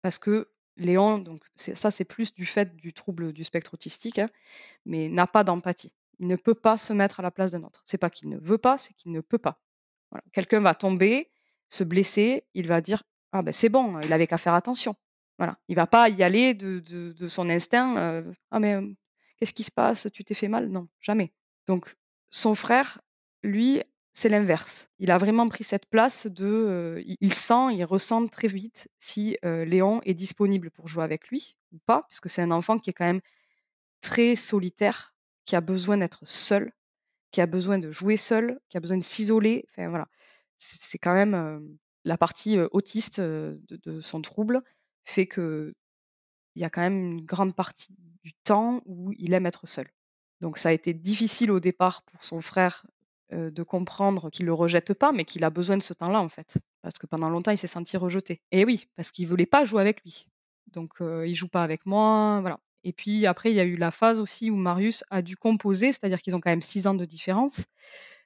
[0.03, 4.29] Parce que Léon, donc ça c'est plus du fait du trouble du spectre autistique, hein,
[4.85, 5.95] mais n'a pas d'empathie.
[6.19, 7.83] Il ne peut pas se mettre à la place d'un autre.
[7.85, 9.61] C'est pas qu'il ne veut pas, c'est qu'il ne peut pas.
[10.33, 11.31] Quelqu'un va tomber,
[11.75, 13.03] se blesser, il va dire
[13.33, 14.95] ah ben c'est bon, il avait qu'à faire attention.
[15.39, 18.25] Voilà, il va pas y aller de, son instinct.
[18.51, 18.95] Ah mais euh,
[19.37, 20.07] qu'est-ce qui se passe?
[20.13, 21.33] Tu t'es fait mal Non, jamais.
[21.67, 21.97] Donc
[22.31, 23.01] son frère,
[23.43, 24.89] lui, c'est l'inverse.
[25.01, 30.01] Il a vraiment pris cette place de, il sent, il ressent très vite si Léon
[30.05, 33.07] est disponible pour jouer avec lui ou pas, puisque c'est un enfant qui est quand
[33.07, 33.23] même
[34.01, 35.15] très solitaire,
[35.45, 36.73] qui a besoin d'être seul,
[37.33, 39.65] qui a besoin de jouer seul, qui a besoin de s'isoler.
[39.71, 40.07] Enfin voilà,
[40.59, 44.63] c'est quand même la partie autiste de, son trouble
[45.05, 45.75] fait que
[46.55, 47.89] il y a quand même une grande partie
[48.23, 49.89] du temps où il aime être seul.
[50.41, 52.87] Donc ça a été difficile au départ pour son frère
[53.33, 56.59] de comprendre qu'il le rejette pas, mais qu'il a besoin de ce temps-là en fait,
[56.83, 58.41] parce que pendant longtemps il s'est senti rejeté.
[58.53, 60.27] Et oui, parce qu'il voulait pas jouer avec lui.
[60.69, 62.61] Donc il joue pas avec moi, voilà.
[62.85, 65.91] Et puis après il y a eu la phase aussi où Marius a dû composer,
[65.93, 67.65] c'est-à-dire qu'ils ont quand même six ans de différence.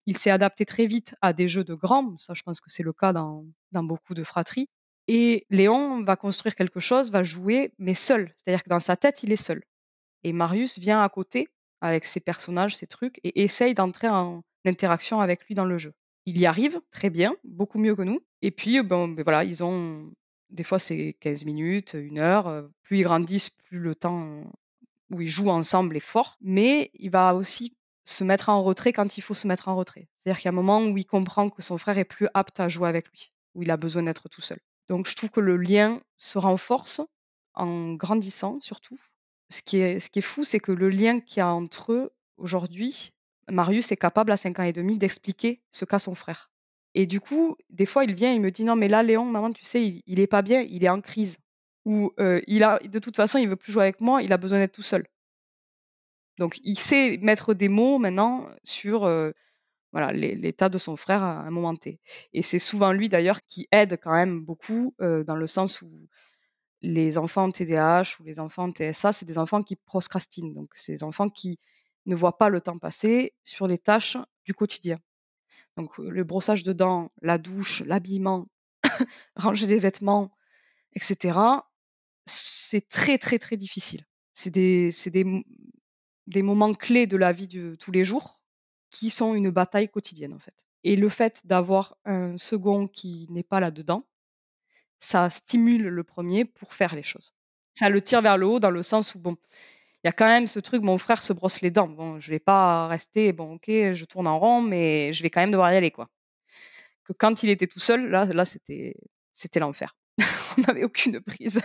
[0.09, 2.83] Il s'est adapté très vite à des jeux de grands, ça je pense que c'est
[2.83, 4.71] le cas dans, beaucoup de fratries.
[5.07, 8.33] Et Léon va construire quelque chose, va jouer, mais seul.
[8.35, 9.63] C'est-à-dire que dans sa tête, il est seul.
[10.25, 11.49] Et Marius vient à côté
[11.83, 15.93] avec ses personnages, ses trucs, et essaye d'entrer en interaction avec lui dans le jeu.
[16.25, 18.23] Il y arrive très bien, beaucoup mieux que nous.
[18.41, 20.11] Et puis, bon, ben voilà, ils ont.
[20.49, 22.67] Des fois, c'est 15 minutes, une heure.
[22.83, 24.43] Plus ils grandissent, plus le temps
[25.11, 26.39] où ils jouent ensemble est fort.
[26.41, 27.77] Mais il va aussi
[28.09, 30.09] se mettre en retrait quand il faut se mettre en retrait.
[30.19, 32.59] C'est-à-dire qu'il y a un moment où il comprend que son frère est plus apte
[32.59, 34.59] à jouer avec lui, où il a besoin d'être tout seul.
[34.89, 37.03] Donc je trouve que le lien se renforce
[37.55, 38.99] en grandissant surtout.
[39.51, 43.13] Ce qui est, fou, c'est que le lien qu'il y a entre eux aujourd'hui,
[43.51, 46.51] Marius est capable à 5 ans et demi d'expliquer ce qu'a son frère.
[46.95, 49.53] Et du coup, des fois, il vient, il me dit non, mais là, Léon, maman,
[49.53, 51.39] tu sais, il, il est pas bien, il est en crise.
[51.85, 54.37] Ou euh, il a, de toute façon, il veut plus jouer avec moi, il a
[54.37, 55.07] besoin d'être tout seul.
[56.39, 59.33] Donc, il sait mettre des mots maintenant sur euh,
[59.93, 62.01] voilà l'état de son frère à un moment T.
[62.33, 65.89] Et c'est souvent lui d'ailleurs qui aide quand même beaucoup euh, dans le sens où
[66.81, 70.55] les enfants TDAH ou les enfants TSA, c'est des enfants qui procrastinent.
[70.55, 71.59] Donc, c'est des enfants qui
[72.07, 74.99] ne voient pas le temps passer sur les tâches du quotidien.
[75.77, 78.49] Donc, le brossage de dents, la douche, l'habillement,
[79.37, 80.31] ranger des vêtements,
[80.95, 81.39] etc.
[82.27, 84.05] C'est très, très, très difficile.
[84.35, 85.25] C'est des, des,
[86.29, 88.41] des moments clés de la vie de tous les jours
[88.91, 90.67] qui sont une bataille quotidienne en fait.
[90.85, 94.07] Et le fait d'avoir un second qui n'est pas là-dedans,
[95.01, 97.33] ça stimule le premier pour faire les choses.
[97.75, 99.37] Ça le tire vers le haut dans le sens où, bon,
[100.05, 101.89] il y a quand même ce truc, mon frère se brosse les dents.
[101.89, 105.41] Bon, je vais pas rester, bon, ok, je tourne en rond, mais je vais quand
[105.41, 106.09] même devoir y aller, quoi.
[107.05, 108.95] Que quand il était tout seul, là, là c'était,
[109.33, 109.97] c'était l'enfer.
[110.59, 111.61] on n'avait aucune prise.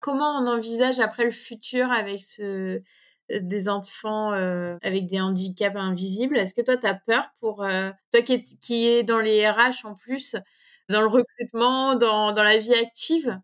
[0.00, 2.82] Comment on envisage après le futur avec ce,
[3.30, 6.36] des enfants euh, avec des handicaps invisibles.
[6.36, 7.64] Est-ce que toi, tu as peur pour...
[7.64, 10.36] Euh, toi qui es, qui est dans les RH en plus,
[10.88, 13.38] dans le recrutement, dans, dans la vie active?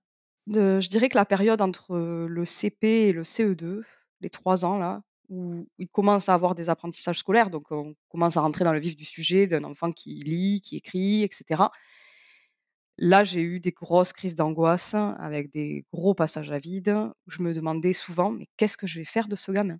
[0.47, 3.82] Je dirais que la période entre le CP et le CE2,
[4.20, 8.37] les trois ans, là, où ils commencent à avoir des apprentissages scolaires, donc on commence
[8.37, 11.64] à rentrer dans le vif du sujet d'un enfant qui lit, qui écrit, etc.
[12.99, 17.53] Là, j'ai eu des grosses crises d'angoisse avec des gros passages à vide je me
[17.53, 19.78] demandais souvent mais qu'est-ce que je vais faire de ce gamin?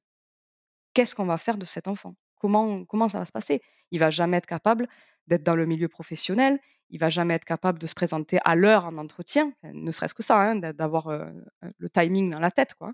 [0.95, 2.15] Qu'est-ce qu'on va faire de cet enfant?
[2.37, 3.61] Comment, comment ça va se passer?
[3.91, 4.89] Il va jamais être capable
[5.27, 6.59] d'être dans le milieu professionnel,
[6.91, 10.23] il va jamais être capable de se présenter à l'heure en entretien, ne serait-ce que
[10.23, 11.31] ça, hein, d'avoir euh,
[11.79, 12.75] le timing dans la tête.
[12.75, 12.93] Quoi.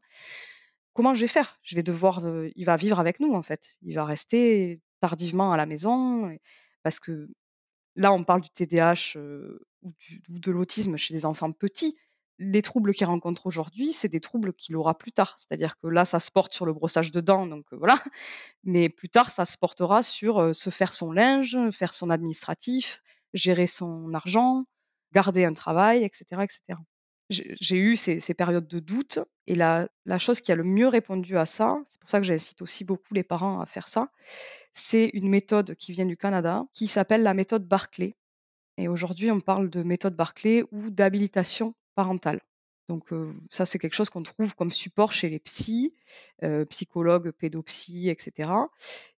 [0.93, 1.59] Comment je vais faire?
[1.63, 3.77] Je vais devoir, euh, il va vivre avec nous en fait.
[3.83, 6.37] Il va rester tardivement à la maison
[6.83, 7.29] parce que
[7.97, 9.19] là, on parle du TDAH
[9.83, 9.93] ou,
[10.29, 11.97] de l'autisme chez des enfants petits.
[12.39, 15.37] Les troubles qu'il rencontre aujourd'hui, c'est des troubles qu'il aura plus tard.
[15.39, 18.03] C'est-à-dire que là, ça se porte sur le brossage de dents, donc voilà.
[18.65, 23.03] Mais plus tard, ça se portera sur se faire son linge, faire son administratif,
[23.35, 24.65] gérer son argent,
[25.13, 26.79] garder un travail, etc., etc.
[27.31, 31.47] J'ai eu ces, périodes de doute et la, chose qui a le mieux répondu à
[31.47, 34.11] ça, c'est pour ça que j'incite aussi beaucoup les parents à faire ça,
[34.75, 38.17] c'est une méthode qui vient du Canada qui s'appelle la méthode Barclay.
[38.79, 42.41] Et aujourd'hui, on parle de méthode Barclay ou d'habilitation parentale.
[42.89, 43.11] Donc
[43.51, 45.95] ça, c'est quelque chose qu'on trouve comme support chez les psys,
[46.69, 48.51] psychologues, pédopsies, etc.,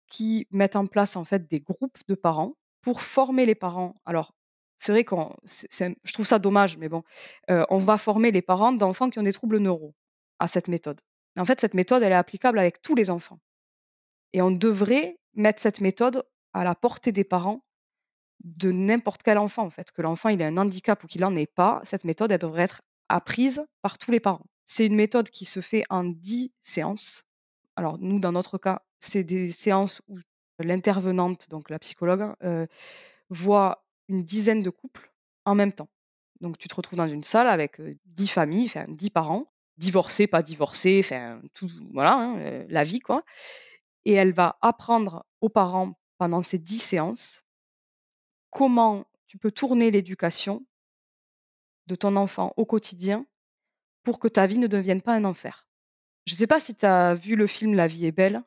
[0.08, 3.96] qui mettent en place en fait des groupes de parents pour former les parents.
[4.06, 4.34] Alors,
[4.82, 5.16] c'est vrai que
[5.46, 7.04] je trouve ça dommage, mais bon,
[7.48, 9.94] on va former les parents d'enfants qui ont des troubles neuraux
[10.40, 11.00] à cette méthode.
[11.38, 13.40] En fait, cette méthode, elle est applicable avec tous les enfants.
[14.34, 16.24] Et on devrait mettre cette méthode
[16.54, 17.64] à la portée des parents
[18.44, 19.92] de n'importe quel enfant, en fait.
[19.92, 22.82] Que l'enfant, ait un handicap ou qu'il n'en ait pas, cette méthode, elle devrait être
[23.08, 24.46] apprise par tous les parents.
[24.66, 27.24] C'est une méthode qui se fait en 10 séances.
[27.76, 30.18] Alors, nous, dans notre cas, c'est des séances où
[30.60, 32.66] l'intervenante, donc la psychologue, euh,
[33.30, 35.12] voit une dizaine de couples
[35.46, 35.90] en même temps.
[36.42, 40.42] Donc, tu te retrouves dans une salle avec 10 familles, enfin 10 parents, divorcés, pas
[40.42, 43.24] divorcés, enfin, tout, voilà, hein, la vie, quoi.
[44.06, 47.44] Et elle va apprendre aux parents pendant ces 10 séances
[48.50, 50.66] comment tu peux tourner l'éducation
[51.88, 53.26] de ton enfant au quotidien
[54.04, 55.68] pour que ta vie ne devienne pas un enfer.
[56.26, 58.44] Je ne sais pas si tu as vu le film La vie est belle.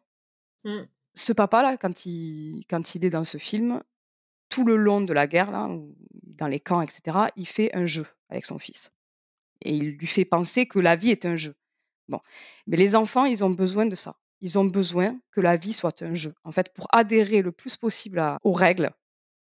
[0.65, 0.83] Mmh.
[1.15, 3.83] Ce papa-là, quand il, quand il est dans ce film,
[4.55, 8.45] tout le long de la guerre, dans les camps, etc., il fait un jeu avec
[8.45, 8.93] son fils.
[9.63, 11.57] Et il lui fait penser que la vie est un jeu.
[12.09, 12.21] Bon.
[12.69, 14.15] Mais les enfants, ils ont besoin de ça.
[14.43, 16.35] Ils ont besoin que la vie soit un jeu.
[16.45, 18.93] En fait, pour adhérer le plus possible aux règles,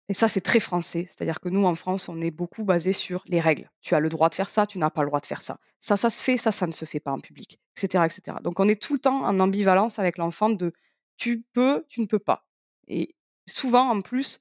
[0.09, 1.07] et ça, c'est très français.
[1.07, 3.71] C'est-à-dire que nous, en France, on est beaucoup basé sur les règles.
[3.83, 5.59] Tu as le droit de faire ça, tu n'as pas le droit de faire ça.
[5.79, 8.39] Ça, ça se fait, ça, ça ne se fait pas en public, etc., etc.
[8.43, 10.73] Donc, on est tout le temps en ambivalence avec l'enfant de
[11.17, 12.45] tu peux, tu ne peux pas.
[12.89, 13.15] Et
[13.47, 14.41] souvent, en plus,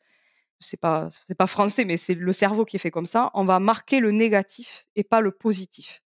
[0.65, 3.31] c'est pas, pas français, mais c'est le cerveau qui est fait comme ça.
[3.33, 6.03] On va marquer le négatif et pas le positif.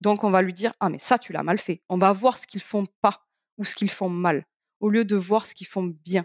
[0.00, 1.82] Donc, on va lui dire ah mais ça, tu l'as mal fait.
[1.88, 3.26] On va voir ce qu'ils font pas
[3.58, 4.46] ou ce qu'ils font mal,
[4.80, 6.24] au lieu de voir ce qu'ils font bien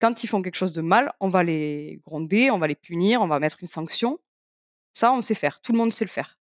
[0.00, 3.20] quand ils font quelque chose de mal, on va les gronder, on va les punir,
[3.20, 4.18] on va mettre une sanction.
[4.94, 5.60] Ça, on sait faire.
[5.60, 6.38] Tout le monde sait le faire.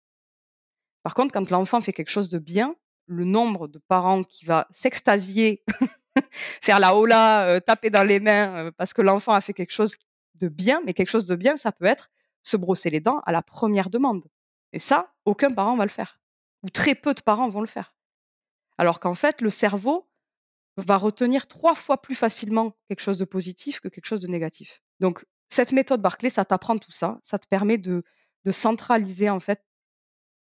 [1.03, 2.75] Par contre, quand l'enfant fait quelque chose de bien,
[3.05, 5.63] le nombre de parents qui va s'extasier,
[6.61, 9.73] faire la hola, euh, taper dans les mains euh, parce que l'enfant a fait quelque
[9.73, 9.95] chose
[10.39, 12.09] de bien, mais quelque chose de bien, ça peut être
[12.41, 14.23] se brosser les dents à la première demande.
[14.73, 16.19] Et ça, aucun parent va le faire.
[16.63, 17.93] Ou très peu de parents vont le faire.
[18.77, 20.09] Alors qu'en fait, le cerveau,
[20.81, 24.81] va retenir trois fois plus facilement quelque chose de positif que quelque chose de négatif.
[24.99, 27.19] Donc, cette méthode Barclay, ça t'apprend tout ça.
[27.23, 28.03] Ça te permet de,
[28.49, 29.63] centraliser, en fait,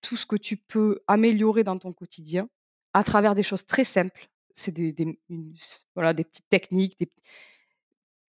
[0.01, 2.49] tout ce que tu peux améliorer dans ton quotidien
[2.95, 4.29] à travers des choses très simples.
[4.55, 5.21] C'est des,
[5.95, 6.97] voilà, des petites techniques,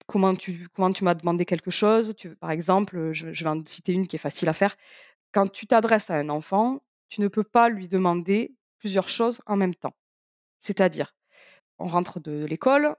[0.09, 0.67] comment tu,
[1.03, 2.15] m'as demandé quelque chose.
[2.39, 4.75] Par exemple, je, je vais en citer une qui est facile à faire.
[5.31, 9.55] Quand tu t'adresses à un enfant, tu ne peux pas lui demander plusieurs choses en
[9.55, 9.93] même temps.
[10.57, 11.15] C'est-à-dire,
[11.77, 12.95] on rentre de l'école,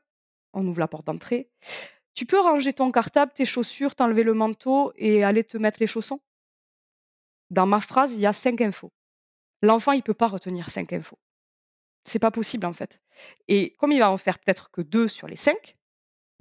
[0.52, 1.50] on ouvre la porte d'entrée.
[2.14, 5.88] Tu peux ranger ton cartable, tes chaussures, t'enlever le manteau et aller te mettre les
[5.88, 6.20] chaussons?
[7.50, 8.92] Dans ma phrase, il y a cinq infos.
[9.62, 11.18] L'enfant, il ne peut pas retenir cinq infos.
[12.04, 13.02] C'est pas possible en fait.
[13.48, 15.76] Et comme il va en faire peut-être que deux sur les cinq,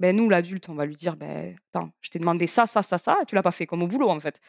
[0.00, 2.98] ben nous, l'adulte, on va lui dire ben, Attends, je t'ai demandé ça, ça, ça,
[2.98, 4.40] ça, et tu l'as pas fait comme au boulot en fait.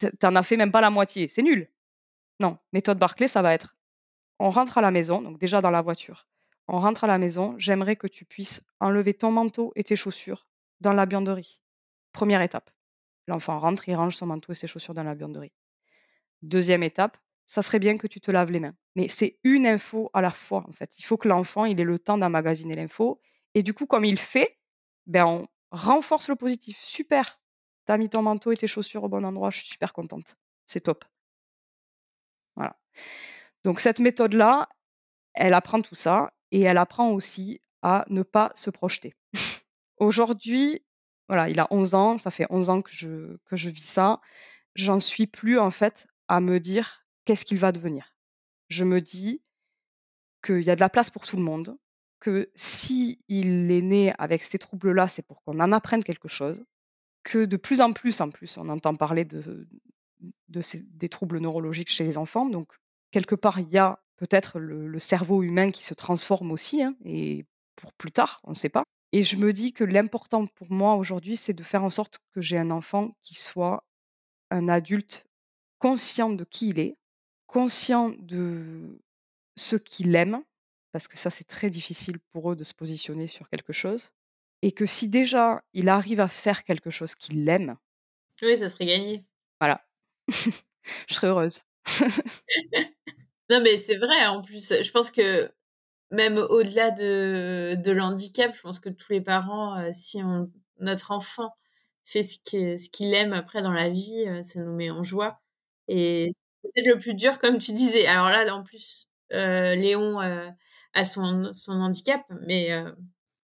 [0.00, 1.68] Tu n'en as fait même pas la moitié, c'est nul.
[2.40, 3.76] Non, méthode Barclay, ça va être
[4.38, 6.26] on rentre à la maison, donc déjà dans la voiture.
[6.66, 10.46] On rentre à la maison, j'aimerais que tu puisses enlever ton manteau et tes chaussures
[10.80, 11.60] dans la buanderie.
[12.12, 12.70] Première étape.
[13.26, 15.52] L'enfant rentre, il range son manteau et ses chaussures dans la buanderie.
[16.42, 18.74] Deuxième étape, ça serait bien que tu te laves les mains.
[18.96, 20.98] Mais c'est une info à la fois, en fait.
[20.98, 23.20] Il faut que l'enfant ait le temps d'emmagasiner l'info.
[23.54, 24.58] Et du coup, comme il fait,
[25.06, 26.78] ben, on renforce le positif.
[26.80, 27.40] Super.
[27.86, 29.50] Tu as mis ton manteau et tes chaussures au bon endroit.
[29.50, 30.36] Je suis super contente.
[30.66, 31.04] C'est top.
[32.56, 32.76] Voilà.
[33.64, 34.68] Donc, cette méthode-là,
[35.34, 39.14] elle apprend tout ça et elle apprend aussi à ne pas se projeter.
[39.98, 40.84] Aujourd'hui,
[41.28, 44.20] voilà, il a 11 ans, ça fait 11 ans que je, que je vis ça.
[44.74, 48.14] J'en suis plus en fait à me dire qu'est-ce qu'il va devenir.
[48.68, 49.42] Je me dis
[50.42, 51.76] qu'il y a de la place pour tout le monde,
[52.24, 56.64] que si il est né avec ces troubles-là, c'est pour qu'on en apprenne quelque chose,
[57.22, 59.68] que de plus en plus, en plus, on entend parler de,
[60.48, 62.46] des troubles neurologiques chez les enfants.
[62.46, 62.72] Donc,
[63.10, 67.44] quelque part, il y a peut-être le, cerveau humain qui se transforme aussi, hein, et
[67.76, 68.84] pour plus tard, on ne sait pas.
[69.12, 72.40] Et je me dis que l'important pour moi aujourd'hui, c'est de faire en sorte que
[72.40, 73.84] j'ai un enfant qui soit
[74.50, 75.26] un adulte
[75.78, 76.96] conscient de qui il est,
[77.46, 78.98] conscient de
[79.56, 80.42] ce qu'il aime,
[80.94, 84.10] parce que ça c'est très difficile pour eux de se positionner sur quelque chose,
[84.62, 87.76] et que si déjà il arrive à faire quelque chose qu'il aime,
[88.42, 89.24] oui, ça serait gagné.
[89.60, 89.84] Voilà,
[90.28, 91.62] je serais heureuse.
[93.50, 95.52] Non, mais c'est vrai, en plus, je pense que
[96.10, 101.10] même au-delà de, de l'handicap, je pense que tous les parents, euh, si on, notre
[101.10, 101.54] enfant
[102.06, 105.42] fait ce qu'il ce aime après dans la vie, euh, ça nous met en joie.
[105.88, 106.32] Et
[106.62, 108.06] peut-être le plus dur, comme tu disais.
[108.06, 110.22] Alors là, en plus, Léon
[110.94, 112.70] a son, handicap, mais...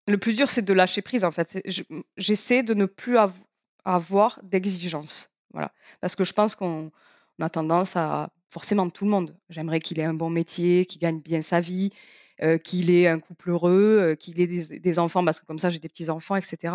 [0.06, 1.62] Le plus dur, c'est de lâcher prise, en fait.
[2.16, 3.16] J'essaie de ne plus
[3.84, 5.30] avoir d'exigence.
[5.52, 5.72] Voilà.
[6.00, 6.90] Parce que je pense qu'on
[7.40, 11.20] a tendance à, forcément tout le monde, j'aimerais qu'il ait un bon métier, qu'il gagne
[11.20, 11.90] bien sa vie,
[12.42, 15.70] euh, qu'il ait un couple heureux, euh, qu'il ait des, enfants, parce que comme ça
[15.70, 16.74] j'ai des petits-enfants, etc.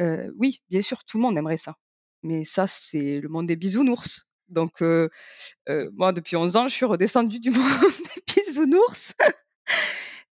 [0.00, 1.76] Euh, oui, bien sûr, tout le monde aimerait ça.
[2.22, 4.26] Mais ça, c'est le monde des bisounours.
[4.48, 7.60] Donc, moi, depuis 11 ans, je suis redescendue du monde
[8.34, 9.12] des bisounours.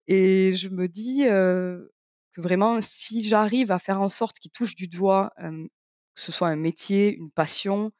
[0.07, 1.23] Et je me dis,
[2.33, 6.47] que vraiment, si j'arrive à faire en sorte qu'il touche du doigt, que ce soit
[6.47, 7.91] un métier, une passion,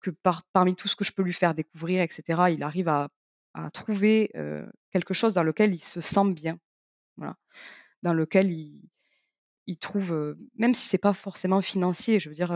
[0.00, 0.10] que
[0.52, 3.08] parmi tout ce que je peux lui faire découvrir, etc., il arrive à,
[3.72, 4.30] trouver
[4.92, 6.58] quelque chose dans lequel il se sent bien,
[7.16, 7.36] voilà,
[8.02, 12.52] dans lequel il, trouve, même si c'est pas forcément financier, je veux dire,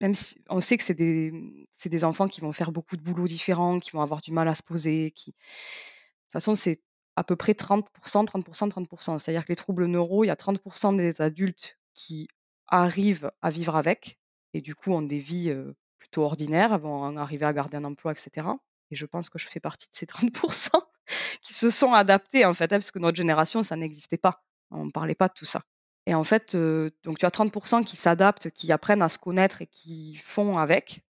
[0.00, 1.32] même si on sait que c'est des,
[1.70, 4.48] c'est des enfants qui vont faire beaucoup de boulots différents, qui vont avoir du mal
[4.48, 6.80] à se poser, qui, de toute façon, c'est
[7.16, 7.84] à peu près 30%,
[8.26, 9.18] 30%, 30%.
[9.18, 12.28] C'est-à-dire que les troubles neuro, il y a 30% des adultes qui
[12.68, 14.18] arrivent à vivre avec
[14.54, 15.54] et du coup ont des vies
[15.98, 18.48] plutôt ordinaires, vont arriver à garder un emploi, etc.
[18.90, 20.70] Et je pense que je fais partie de ces 30%
[21.42, 24.42] qui se sont adaptés en fait, hein, parce que notre génération, ça n'existait pas.
[24.70, 25.62] On ne parlait pas de tout ça.
[26.06, 29.66] Et en fait, donc tu as 30% qui s'adaptent, qui apprennent à se connaître et
[29.66, 31.02] qui font avec.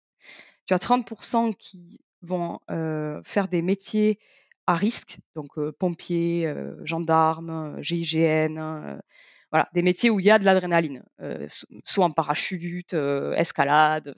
[0.65, 2.59] Tu as 30% qui vont
[3.23, 4.19] faire des métiers
[4.67, 5.49] à risque, donc
[5.79, 6.53] pompiers,
[6.83, 8.99] gendarmes, GIGN,
[9.51, 11.03] voilà, des métiers où il y a de l'adrénaline,
[11.83, 14.13] soit en parachute, escalade,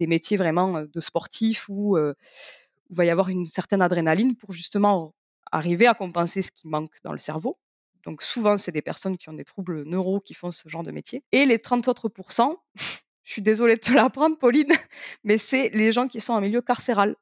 [0.00, 5.14] des métiers vraiment de sportifs où, il va y avoir une certaine adrénaline pour justement
[5.52, 7.58] arriver à compenser ce qui manque dans le cerveau.
[8.04, 10.92] Donc souvent, c'est des personnes qui ont des troubles neuro qui font ce genre de
[10.92, 11.24] métier.
[11.32, 12.56] Et les 30 autres pourcents,
[13.24, 14.72] je suis désolée de te l'apprendre, Pauline,
[15.24, 17.16] mais c'est les gens qui sont en milieu carcéral.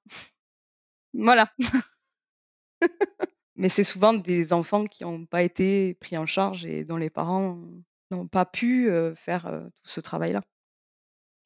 [1.14, 1.48] Voilà.
[3.56, 7.10] Mais c'est souvent des enfants qui n'ont pas été pris en charge et dont les
[7.10, 7.58] parents
[8.10, 10.42] n'ont pas pu faire tout ce travail-là.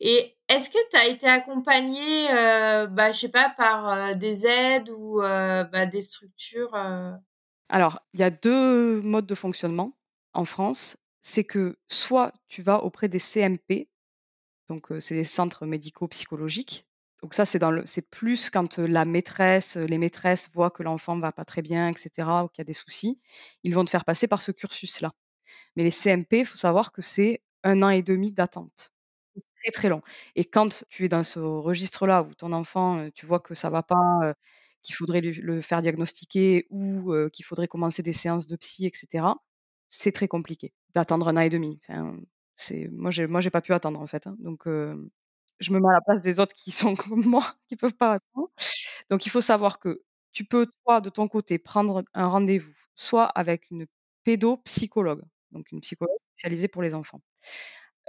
[0.00, 4.90] Et est-ce que tu as été accompagné, euh, bah, je sais pas, par des aides
[4.90, 6.74] ou bah, des structures
[7.68, 9.98] Alors, il y a deux modes de fonctionnement
[10.32, 10.96] en France.
[11.20, 13.90] C'est que soit tu vas auprès des CMP,
[14.68, 16.87] donc c'est des centres médicaux psychologiques,
[17.22, 21.44] donc ça, c'est c'est plus quand la maîtresse, les maîtresses voient que l'enfant va pas
[21.44, 23.20] très bien, etc., ou qu'il y a des soucis,
[23.64, 25.12] ils vont te faire passer par ce cursus-là.
[25.76, 28.92] Mais les CMP, il faut savoir que c'est un an et demi d'attente.
[29.62, 30.02] Très très long.
[30.36, 33.82] Et quand tu es dans ce registre-là où ton enfant, tu vois que ça va
[33.82, 34.34] pas,
[34.82, 39.26] qu'il faudrait le faire diagnostiquer ou qu'il faudrait commencer des séances de psy, etc.,
[39.88, 41.80] c'est très compliqué d'attendre un an et demi.
[42.56, 44.26] C'est moi j'ai moi pas pu attendre en fait.
[44.26, 44.36] Hein.
[44.40, 44.66] Donc
[45.60, 48.14] je me mets à la place des autres qui sont comme moi, qui peuvent pas
[48.14, 48.50] attendre.
[49.10, 50.02] Donc il faut savoir que
[50.32, 53.86] tu peux, toi, de ton côté, prendre un rendez-vous, soit avec une
[54.24, 57.20] pédopsychologue, donc une psychologue spécialisée pour les enfants.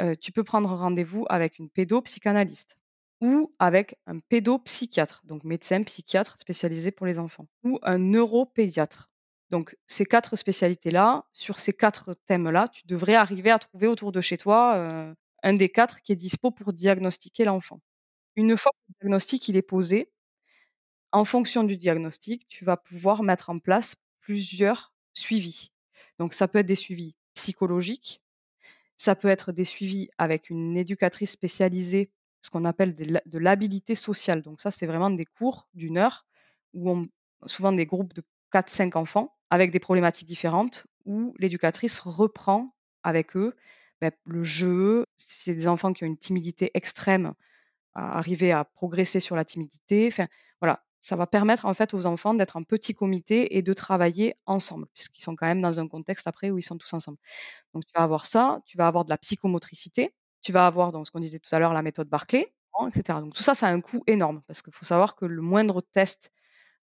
[0.01, 2.77] Euh, tu peux prendre rendez-vous avec une pédopsychanalyste
[3.21, 9.09] ou avec un pédopsychiatre, donc médecin psychiatre spécialisé pour les enfants, ou un neuropédiatre.
[9.49, 14.21] Donc ces quatre spécialités-là, sur ces quatre thèmes-là, tu devrais arriver à trouver autour de
[14.21, 15.13] chez toi euh,
[15.43, 17.81] un des quatre qui est dispo pour diagnostiquer l'enfant.
[18.35, 20.11] Une fois que le diagnostic il est posé,
[21.11, 25.71] en fonction du diagnostic, tu vas pouvoir mettre en place plusieurs suivis.
[26.19, 28.21] Donc ça peut être des suivis psychologiques,
[28.97, 32.11] ça peut être des suivis avec une éducatrice spécialisée,
[32.41, 34.41] ce qu'on appelle de l'habilité sociale.
[34.41, 36.25] Donc ça, c'est vraiment des cours d'une heure
[36.73, 37.03] où
[37.47, 38.23] souvent des groupes de
[38.53, 43.55] 4-5 enfants avec des problématiques différentes où l'éducatrice reprend avec eux
[44.01, 47.33] bah, le jeu, c'est des enfants qui ont une timidité extrême,
[47.95, 50.09] arriver à progresser sur la timidité.
[50.61, 54.35] Voilà, ça va permettre en fait aux enfants d'être en petit comité et de travailler
[54.45, 57.17] ensemble, puisqu'ils sont quand même dans un contexte après où ils sont tous ensemble.
[57.73, 61.07] Donc tu vas avoir ça, tu vas avoir de la psychomotricité, tu vas avoir donc
[61.07, 62.53] ce qu'on disait tout à l'heure la méthode Barclay,
[62.87, 63.19] etc.
[63.19, 65.81] Donc tout ça, ça a un coût énorme parce qu'il faut savoir que le moindre
[65.81, 66.31] test,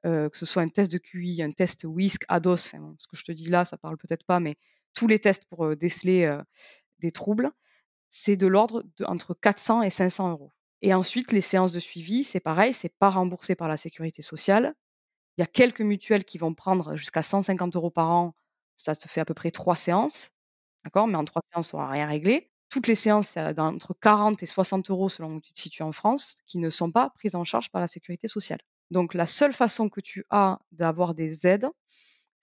[0.05, 3.25] euh, que ce soit un test de QI, un test WISC, ADOS, ce que je
[3.25, 4.57] te dis là, ça parle peut-être pas, mais
[4.95, 6.43] tous les tests pour euh, déceler euh,
[7.01, 7.51] des troubles,
[8.09, 10.53] c'est de l'ordre entre 400 et 500 euros.
[10.83, 14.75] Et ensuite, les séances de suivi, c'est pareil, c'est pas remboursé par la sécurité sociale.
[15.37, 18.35] Il y a quelques mutuelles qui vont prendre jusqu'à 150 euros par an.
[18.77, 20.31] Ça te fait à peu près trois séances.
[20.85, 22.51] D'accord Mais en trois séances, on n'aura rien réglé.
[22.69, 25.93] Toutes les séances, c'est entre 40 et 60 euros selon où tu te situes en
[25.93, 28.61] France, qui ne sont pas prises en charge par la sécurité sociale.
[28.91, 31.69] Donc, la seule façon que tu as d'avoir des aides,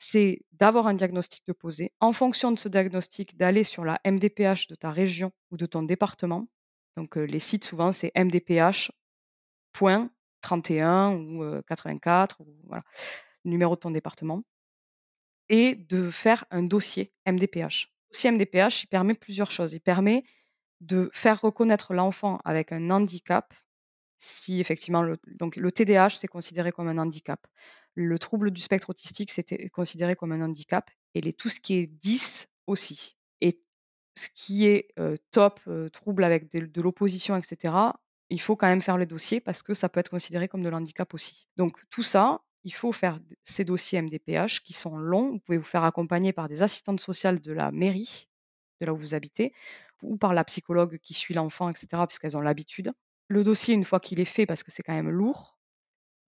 [0.04, 1.92] c'est d'avoir un diagnostic de poser.
[2.00, 5.84] En fonction de ce diagnostic, d'aller sur la MDPH de ta région ou de ton
[5.84, 6.48] département.
[6.98, 8.92] Donc les sites souvent c'est mdph.fr
[10.44, 12.84] 31 ou 84, ou voilà,
[13.46, 14.44] numéro de ton département,
[15.50, 17.90] et de faire un dossier MDPH.
[18.10, 19.74] Le dossier MDPH, il permet plusieurs choses.
[19.74, 20.24] Il permet
[20.82, 23.54] de faire reconnaître l'enfant avec un handicap,
[24.24, 27.46] si effectivement, le, donc le TDAH, c'est considéré comme un handicap.
[27.96, 30.90] Le trouble du spectre autistique, c'était considéré comme un handicap.
[31.14, 33.18] Et les, tout ce qui est 10 aussi.
[33.42, 33.62] Et
[34.16, 34.94] ce qui est
[35.32, 35.60] top,
[35.92, 37.74] trouble avec de, l'opposition, etc.,
[38.30, 40.70] il faut quand même faire le dossier parce que ça peut être considéré comme de
[40.70, 41.48] l'handicap aussi.
[41.58, 45.32] Donc tout ça, il faut faire ces dossiers MDPH qui sont longs.
[45.32, 48.30] Vous pouvez vous faire accompagner par des assistantes sociales de la mairie,
[48.80, 49.54] de là où vous habitez,
[50.02, 52.94] ou par la psychologue qui suit l'enfant, etc., puisqu'elles ont l'habitude.
[53.28, 55.58] Le dossier, une fois qu'il est fait, parce que c'est quand même lourd,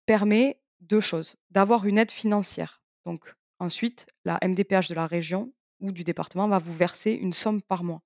[0.06, 1.36] permet deux choses.
[1.50, 2.82] D'avoir une aide financière.
[3.04, 7.62] Donc ensuite, la MDPH de la région ou du département va vous verser une somme
[7.62, 8.02] par mois.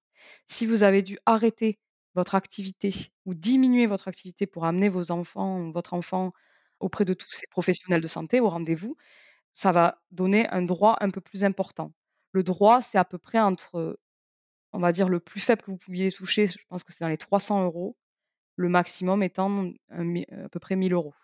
[0.47, 1.79] Si vous avez dû arrêter
[2.15, 2.91] votre activité
[3.25, 6.33] ou diminuer votre activité pour amener vos enfants, votre enfant
[6.81, 8.97] auprès de tous ces professionnels de santé au rendez-vous,
[9.53, 11.93] ça va donner un droit un peu plus important.
[12.33, 13.99] Le droit, c'est à peu près entre,
[14.73, 17.09] on va dire, le plus faible que vous pouviez toucher, je pense que c'est dans
[17.09, 17.97] les 300 euros,
[18.61, 21.15] le maximum étant à peu près 1000 euros.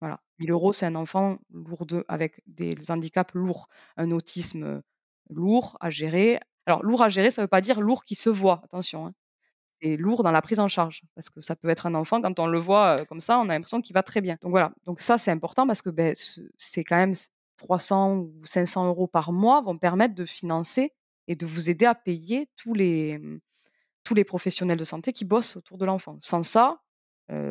[0.00, 4.82] Voilà, 1000 euros, c'est un enfant lourd avec des handicaps lourds, un autisme
[5.30, 6.38] lourd à gérer.
[6.66, 9.06] Alors, lourd à gérer, ça ne veut pas dire lourd qui se voit, attention.
[9.06, 9.14] Hein.
[9.82, 12.38] C'est lourd dans la prise en charge, parce que ça peut être un enfant, quand
[12.38, 14.36] on le voit comme ça, on a l'impression qu'il va très bien.
[14.42, 16.14] Donc voilà, donc ça c'est important parce que ben,
[16.56, 17.14] c'est quand même
[17.56, 20.92] 300 ou 500 euros par mois vont permettre de financer
[21.28, 23.40] et de vous aider à payer tous les, mmh,
[24.10, 26.16] tous les professionnels de santé qui bossent autour de l'enfant.
[26.18, 26.80] Sans ça,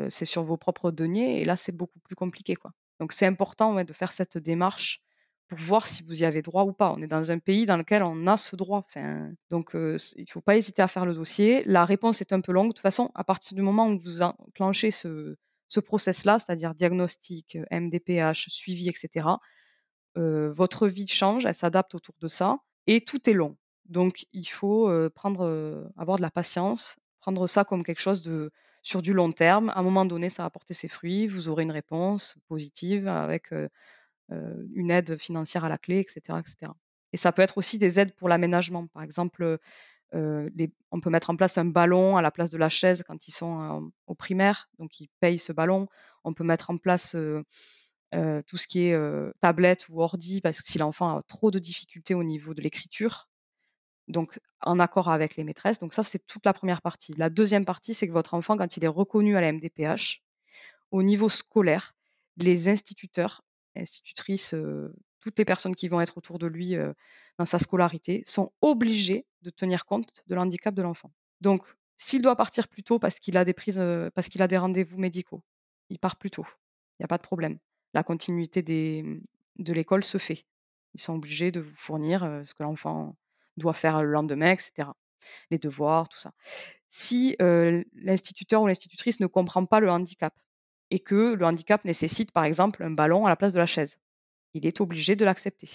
[0.09, 2.57] c'est sur vos propres deniers et là c'est beaucoup plus compliqué.
[2.57, 2.71] Quoi.
[2.99, 5.01] Donc c'est important de faire cette démarche
[5.47, 6.91] pour voir si vous y avez droit ou pas.
[6.91, 8.85] On est dans un pays dans lequel on a ce droit.
[9.49, 9.77] Donc, il
[10.17, 11.63] ne faut pas hésiter à faire le dossier.
[11.65, 12.67] La réponse est un peu longue.
[12.67, 15.37] De toute façon, à partir du moment où vous enclenchez ce,
[15.69, 19.27] ce process-là, c'est-à-dire diagnostic, MDPH, suivi, etc.,
[20.15, 23.55] votre vie change, elle s'adapte autour de ça, et tout est long.
[23.89, 29.01] Donc, il faut prendre, avoir de la patience, prendre ça comme quelque chose de sur
[29.01, 29.69] du long terme.
[29.71, 31.27] À un moment donné, ça va porter ses fruits.
[31.27, 33.51] Vous aurez une réponse positive avec
[34.29, 36.71] une aide financière à la clé, etc., etc.
[37.11, 38.87] Et ça peut être aussi des aides pour l'aménagement.
[38.87, 39.57] Par exemple,
[40.13, 43.31] on peut mettre en place un ballon à la place de la chaise quand ils
[43.31, 45.87] sont au primaire, donc ils payent ce ballon.
[46.23, 47.15] On peut mettre en place
[48.11, 48.97] tout ce qui est
[49.41, 53.28] tablette ou ordi, parce que si l'enfant a trop de difficultés au niveau de l'écriture,
[54.09, 55.79] donc en accord avec les maîtresses.
[55.79, 57.13] Donc ça, c'est toute la première partie.
[57.13, 60.21] La deuxième partie, c'est que votre enfant, quand il est reconnu à la MDPH,
[60.91, 61.95] au niveau scolaire,
[62.37, 63.43] les instituteurs
[63.75, 64.55] institutrices,
[65.19, 66.75] toutes les personnes qui vont être autour de lui
[67.37, 71.11] dans sa scolarité sont obligées de tenir compte de l'handicap de l'enfant.
[71.41, 71.63] Donc,
[71.97, 73.81] s'il doit partir plus tôt parce qu'il a des prises,
[74.15, 75.43] parce qu'il a des rendez-vous médicaux,
[75.89, 76.45] il part plus tôt.
[76.99, 77.59] Il n'y a pas de problème.
[77.93, 79.21] La continuité mmh,
[79.59, 80.45] de l'école se fait.
[80.95, 83.15] Ils sont obligés de vous fournir ce que l'enfant
[83.59, 84.89] doit faire le lendemain, etc.
[85.51, 86.31] Les devoirs, tout ça.
[86.89, 90.33] Si l'instituteur ou l'institutrice ne comprend pas le handicap,
[90.91, 93.99] et que le handicap nécessite par exemple un ballon à la place de la chaise.
[94.55, 95.69] Il est obligé de l'accepter.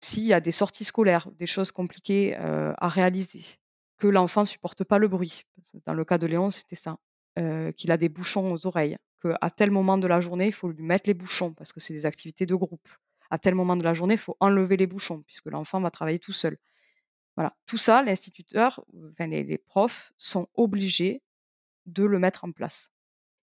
[0.00, 3.56] S'il y a des sorties scolaires, des choses compliquées à réaliser,
[3.96, 5.44] que l'enfant ne supporte pas le bruit,
[5.86, 6.98] dans le cas de Léon c'était ça,
[7.76, 10.82] qu'il a des bouchons aux oreilles, qu'à tel moment de la journée il faut lui
[10.82, 12.88] mettre les bouchons parce que c'est des activités de groupe.
[13.30, 16.18] À tel moment de la journée il faut enlever les bouchons puisque l'enfant va travailler
[16.18, 16.58] tout seul.
[17.36, 21.22] Voilà, tout ça, l'instituteur, enfin, les profs sont obligés
[21.86, 22.90] de le mettre en place.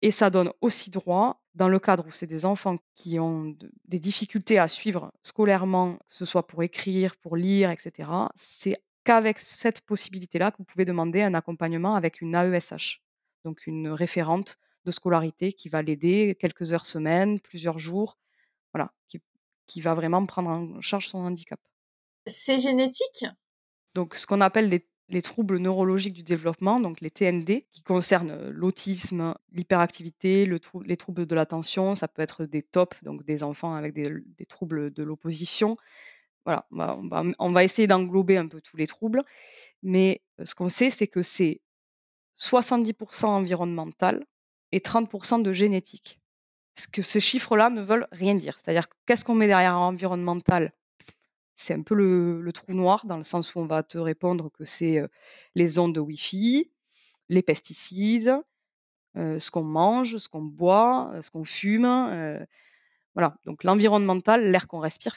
[0.03, 3.57] Et ça donne aussi droit, dans le cadre où c'est des enfants qui ont
[3.87, 9.39] des difficultés à suivre scolairement, que ce soit pour écrire, pour lire, etc., c'est qu'avec
[9.39, 13.01] cette possibilité-là que vous pouvez demander un accompagnement avec une AESH,
[13.45, 18.18] donc une référente de scolarité qui va l'aider quelques heures semaine, plusieurs jours,
[18.74, 19.22] voilà, qui,
[19.66, 21.61] qui va vraiment prendre en charge son handicap.
[22.26, 23.24] C'est génétique?
[23.97, 28.32] Donc, ce qu'on appelle les les troubles neurologiques du développement, donc les TND, qui concernent
[28.32, 31.94] euh, l'autisme, l'hyperactivité, le les troubles de l'attention.
[31.94, 35.76] Ça peut être des TOP, donc des enfants avec des, troubles de l'opposition.
[36.44, 39.22] Voilà, on va, essayer d'englober un peu tous les troubles.
[39.82, 41.61] Mais euh, ce qu'on sait, c'est que c'est
[42.38, 44.24] 70% environnemental
[44.72, 46.20] et 30% de génétique.
[46.74, 48.59] Parce que ces chiffres-là ne veulent rien dire.
[48.59, 50.72] C'est-à-dire, qu'est-ce qu'on met derrière environnemental?
[51.57, 54.64] C'est un peu le, trou noir dans le sens où on va te répondre que
[54.64, 55.02] c'est
[55.54, 56.70] les ondes de Wi-Fi,
[57.28, 58.36] les pesticides,
[59.16, 62.46] ce qu'on mange, ce qu'on boit, ce qu'on fume.
[63.14, 65.16] voilà, donc l'environnemental, l'air qu'on respire.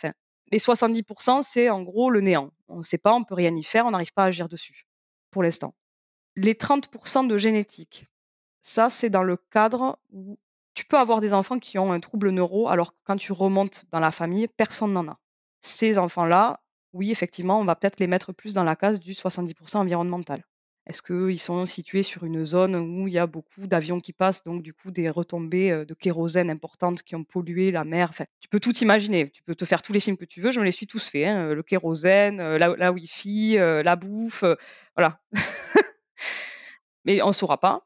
[0.51, 2.51] Les 70%, c'est en gros le néant.
[2.69, 4.87] On ne sait pas, on peut rien y faire, on n'arrive pas à agir dessus
[5.29, 5.75] pour l'instant.
[6.35, 8.05] Les 30% de génétique,
[8.61, 10.39] ça c'est dans le cadre où
[10.73, 13.85] tu peux avoir des enfants qui ont un trouble neuro, alors que quand tu remontes
[13.91, 15.19] dans la famille, personne n'en a.
[15.61, 16.61] Ces enfants-là,
[16.93, 20.43] oui, effectivement, on va peut-être les mettre plus dans la case du 70% environnemental.
[20.89, 24.41] Est-ce qu'ils sont situés sur une zone où il y a beaucoup d'avions qui passent,
[24.41, 28.11] donc du coup des retombées euh, de kérosène importantes qui ont pollué la mer?
[28.39, 30.59] Tu peux tout imaginer, tu peux te faire tous les films que tu veux, je
[30.59, 31.27] me les suis tous faits.
[31.27, 34.43] Hein, le kérosène, euh, la, la Wi-Fi, euh, la bouffe,
[34.95, 35.19] voilà.
[37.05, 37.85] Mais on ne saura pas.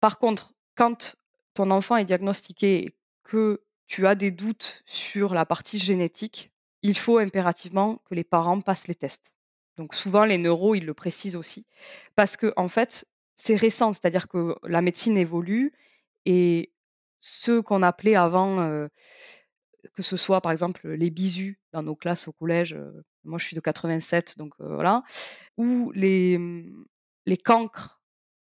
[0.00, 1.16] Par contre, quand
[1.54, 2.94] ton enfant est diagnostiqué et
[3.24, 6.52] que tu as des doutes sur la partie génétique,
[6.88, 9.34] il faut impérativement que les parents passent les tests.
[9.76, 11.66] Donc souvent, les neuros, ils le précisent aussi.
[12.16, 15.74] Parce que, en fait, c'est récent, c'est-à-dire que la médecine évolue
[16.24, 16.72] et
[17.20, 18.88] ceux qu'on appelait avant, euh,
[19.94, 23.44] que ce soit par exemple les bisus dans nos classes au collège, euh, moi je
[23.44, 25.02] suis de 87, donc euh, voilà,
[25.58, 26.40] ou les,
[27.26, 28.00] les cancres,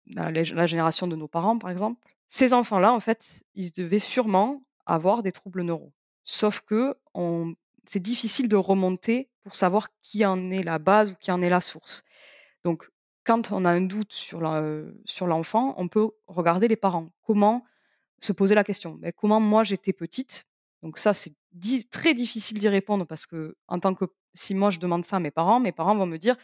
[0.05, 4.63] la, la génération de nos parents par exemple, ces enfants-là, en fait, ils devaient sûrement
[4.85, 5.93] avoir des troubles neuraux.
[6.23, 7.55] Sauf que on,
[7.87, 11.49] c'est difficile de remonter pour savoir qui en est la base ou qui en est
[11.49, 12.03] la source.
[12.63, 12.89] Donc,
[13.23, 17.09] quand on a un doute sur, l'enfant, on peut regarder les parents.
[17.23, 17.65] Comment
[18.19, 18.95] se poser la question?
[18.95, 20.45] Ben, Comment moi j'étais petite?
[20.83, 21.33] Donc ça, c'est
[21.89, 25.19] très difficile d'y répondre parce que en tant que si moi je demande ça à
[25.19, 26.37] mes parents, mes parents vont me dire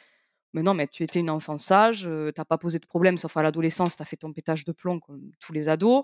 [0.54, 3.18] mais non, mais tu étais une enfant sage, tu euh, t'as pas posé de problème,
[3.18, 6.04] sauf à l'adolescence, tu as fait ton pétage de plomb comme tous les ados.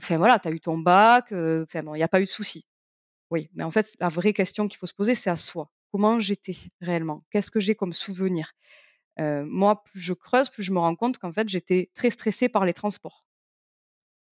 [0.00, 2.28] Enfin voilà, tu as eu ton bac, euh, enfin il n'y a pas eu de
[2.28, 2.66] souci.
[3.30, 5.70] Oui, mais en fait, la vraie question qu'il faut se poser, c'est à soi.
[5.92, 7.20] Comment j'étais réellement?
[7.30, 8.52] Qu'est-ce que j'ai comme souvenir?
[9.20, 12.48] Euh, Moi, plus je creuse, plus je me rends compte qu'en fait, j'étais très stressée
[12.48, 13.26] par les transports.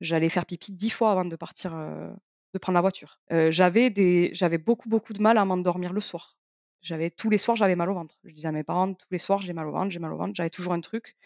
[0.01, 2.11] J'allais faire pipi dix fois avant de partir, euh,
[2.53, 3.19] de prendre la voiture.
[3.33, 6.37] Euh, j'avais des, j'avais beaucoup, beaucoup de mal à m'endormir le soir.
[6.83, 8.17] J'avais tous les soirs, j'avais mal au ventre.
[8.25, 10.19] Je disais à mes parents tous les soirs, j'ai mal au ventre, j'ai mal au
[10.19, 10.35] ventre.
[10.35, 11.17] J'avais toujours un truc.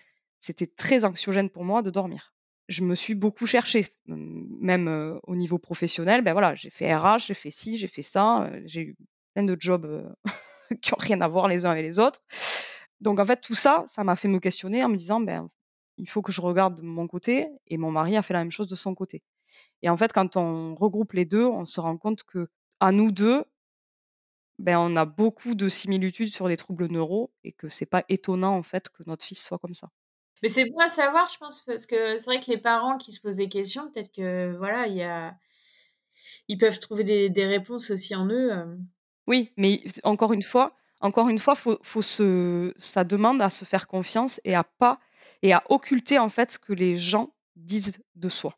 [0.41, 2.33] C'était très anxiogène pour moi de dormir
[2.69, 6.23] je me suis beaucoup cherchée, même euh, au niveau professionnel.
[6.23, 8.97] Ben voilà, j'ai fait RH, j'ai fait ci, j'ai fait ça, euh, j'ai eu
[9.35, 10.09] plein de jobs euh,
[10.83, 12.23] qui n'ont rien à voir les uns avec les autres.
[13.01, 15.49] Donc en fait, tout ça, ça m'a fait me questionner en me disant, ben
[15.97, 18.53] il faut que je regarde de mon côté, et mon mari a fait la même
[18.53, 19.23] chose de son côté.
[19.83, 22.49] Et en fait, quand on regroupe les deux, on se rend compte que
[22.81, 23.45] à nous deux,
[24.59, 28.57] ben on a beaucoup de similitudes sur les troubles neuro et que c'est pas étonnant
[28.57, 29.91] en fait que notre fils soit comme ça.
[30.43, 33.13] Mais c'est bon à savoir, je pense, parce que c'est vrai que les parents qui
[33.13, 35.35] se posent des questions, peut-être que voilà, il y a...
[36.49, 38.53] ils peuvent trouver des, réponses aussi en eux.
[38.53, 38.77] Euh.
[39.27, 42.73] Oui, mais encore une fois, encore une fois, faut, se...
[42.77, 45.01] ça demande à se faire confiance et à pas
[45.43, 48.55] et à occulter en fait ce que les gens disent de soi.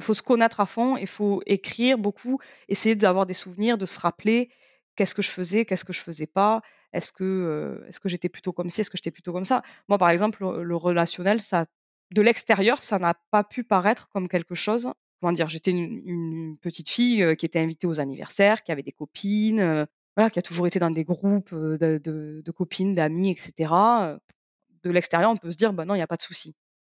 [0.00, 3.86] Il faut se connaître à fond, il faut écrire beaucoup, essayer d'avoir des souvenirs, de
[3.86, 4.50] se rappeler
[4.96, 8.52] qu'est-ce que je faisais, qu'est-ce que je faisais pas, est-ce que, est-ce que j'étais plutôt
[8.52, 9.62] comme ci, est-ce que j'étais plutôt comme ça?
[9.88, 11.66] Moi, par exemple, le, relationnel, ça,
[12.12, 14.90] de l'extérieur, ça n'a pas pu paraître comme quelque chose.
[15.20, 19.86] Comment dire, j'étais une, petite fille qui était invitée aux anniversaires, qui avait des copines,
[20.16, 23.72] voilà, qui a toujours été dans des groupes de, copines, d'amis, etc.
[24.84, 26.54] De l'extérieur, on peut se dire, bah non, il n'y a pas de souci.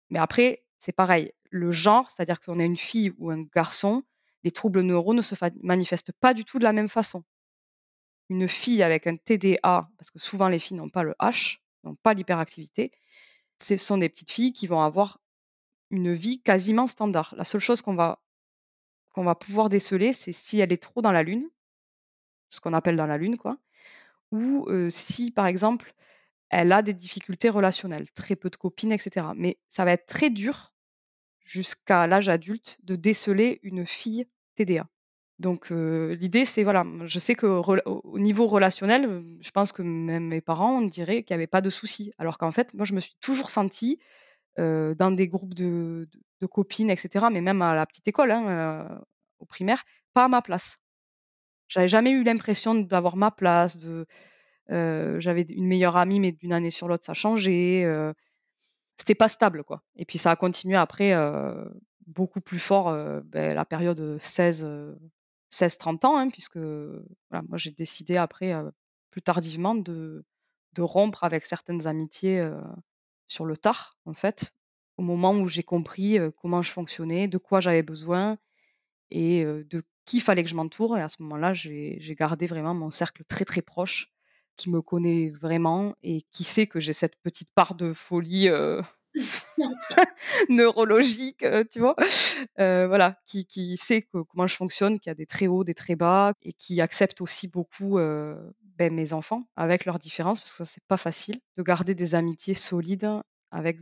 [0.10, 1.32] Mais après, c'est pareil.
[1.50, 4.04] Le genre, c'est-à-dire qu'on est une fille ou un garçon,
[4.44, 7.24] les troubles neuraux ne se manifestent pas du tout de la même façon
[8.30, 11.96] une fille avec un TDA, parce que souvent les filles n'ont pas le H, n'ont
[11.96, 12.92] pas l'hyperactivité,
[13.62, 15.20] ce sont des petites filles qui vont avoir
[15.92, 17.36] une vie quasiment standard.
[17.38, 18.20] La seule chose qu'on va,
[19.40, 21.50] pouvoir déceler, c'est si elle est trop dans la lune,
[22.50, 23.58] ce qu'on appelle dans la lune, quoi,
[24.32, 25.94] ou si, par exemple,
[26.50, 29.28] elle a des difficultés relationnelles, très peu de copines, etc.
[29.36, 30.74] Mais ça va être très dur
[31.44, 34.88] jusqu'à l'âge adulte de déceler une fille TDA.
[35.40, 40.78] Donc l'idée, c'est voilà, je sais qu'au niveau relationnel, je pense que même mes parents,
[40.78, 42.14] on dirait qu'il n'y avait pas de soucis.
[42.18, 44.00] Alors qu'en fait, moi, je me suis toujours sentie
[44.58, 46.08] dans des groupes de,
[46.52, 49.02] copines, etc., mais même à la petite école, hein,
[49.40, 49.84] au primaire,
[50.14, 50.78] pas à ma place.
[51.68, 53.78] J'avais jamais eu l'impression d'avoir ma place.
[53.80, 54.06] De,
[54.70, 57.86] j'avais une meilleure amie, mais d'une année sur l'autre, ça changeait.
[58.98, 59.84] c'était pas stable, quoi.
[59.98, 61.14] Et puis ça a continué après
[62.08, 62.94] beaucoup plus fort
[63.26, 64.66] ben, la période 16
[65.56, 68.54] 16-30 ans, hein, puisque moi j'ai décidé après,
[69.12, 70.26] plus tardivement, de,
[70.74, 72.48] de, rompre avec certaines amitiés
[73.28, 74.54] sur le tard, en fait,
[74.98, 78.38] au moment où j'ai compris comment je fonctionnais, de quoi j'avais besoin
[79.12, 80.98] et de qui fallait que je m'entoure.
[80.98, 84.12] Et à ce moment-là, j'ai gardé vraiment mon cercle très très proche,
[84.56, 88.50] qui me connaît vraiment et qui sait que j'ai cette petite part de folie
[90.50, 91.96] neurologique, euh, tu vois,
[92.60, 95.96] euh, voilà, qui, qui sait comment je fonctionne, qui a des très hauts, des très
[95.96, 98.36] bas, et qui accepte aussi beaucoup euh,
[98.78, 102.16] ben, mes enfants avec leurs différences, parce que ça c'est pas facile de garder des
[102.16, 103.10] amitiés solides
[103.52, 103.80] avec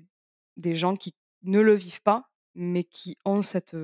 [0.57, 3.76] des gens qui ne le vivent pas, mais qui ont cette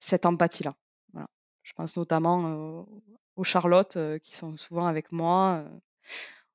[0.00, 0.74] cette empathie-là.
[1.62, 2.86] Je pense notamment
[3.36, 5.64] aux Charlottes qui sont souvent avec moi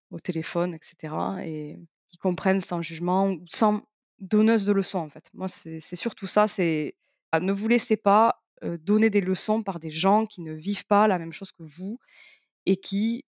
[0.10, 1.14] au téléphone, etc.
[1.44, 1.78] et
[2.14, 3.82] qui comprennent sans jugement ou sans
[4.20, 5.32] donneuse de leçons en fait.
[5.34, 6.96] Moi, c'est surtout ça, c'est
[7.32, 11.08] ah, ne vous laissez pas donner des leçons par des gens qui ne vivent pas
[11.08, 12.00] la même chose que vous
[12.68, 13.26] et qui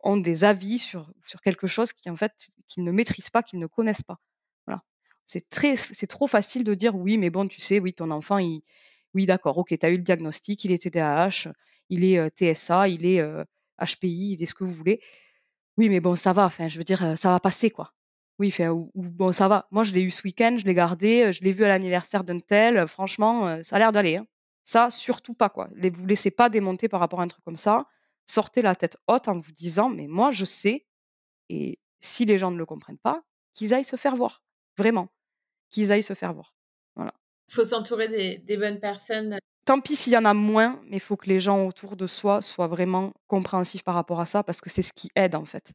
[0.00, 2.32] ont des avis sur, sur quelque chose qui en fait
[2.66, 4.18] qu'ils ne maîtrisent pas, qu'ils ne connaissent pas.
[4.66, 4.82] Voilà.
[5.26, 8.38] C'est très c'est trop facile de dire oui, mais bon, tu sais, oui, ton enfant
[8.38, 8.62] il
[9.12, 11.52] oui, d'accord, OK, tu as eu le diagnostic, il est TDAH,
[11.90, 13.22] il est TSA, il est
[13.78, 15.00] HPI, il est ce que vous voulez.
[15.76, 17.93] Oui, mais bon, ça va, enfin, je veux dire, ça va passer quoi.
[18.38, 19.68] Oui, fait, ou, bon, ça va.
[19.70, 22.40] Moi, je l'ai eu ce week-end, je l'ai gardé, je l'ai vu à l'anniversaire d'un
[22.40, 22.86] tel.
[22.88, 24.16] franchement, ça a l'air d'aller.
[24.16, 24.26] Hein.
[24.64, 25.68] Ça, surtout pas, quoi.
[25.74, 27.86] Les, vous laissez pas démonter par rapport à un truc comme ça.
[28.24, 30.86] Sortez la tête haute en vous disant, mais moi, je sais.
[31.50, 34.42] Et si les gens ne le comprennent pas, qu'ils aillent se faire voir.
[34.78, 35.08] Vraiment.
[35.70, 36.54] Qu'ils aillent se faire voir.
[36.96, 37.12] Voilà.
[37.48, 39.38] Il faut s'entourer des, des, bonnes personnes.
[39.66, 42.06] Tant pis s'il y en a moins, mais il faut que les gens autour de
[42.06, 45.44] soi soient vraiment compréhensifs par rapport à ça, parce que c'est ce qui aide, en
[45.44, 45.74] fait.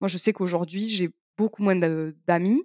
[0.00, 2.62] Moi, je sais qu'aujourd'hui, j'ai beaucoup moins d'amis,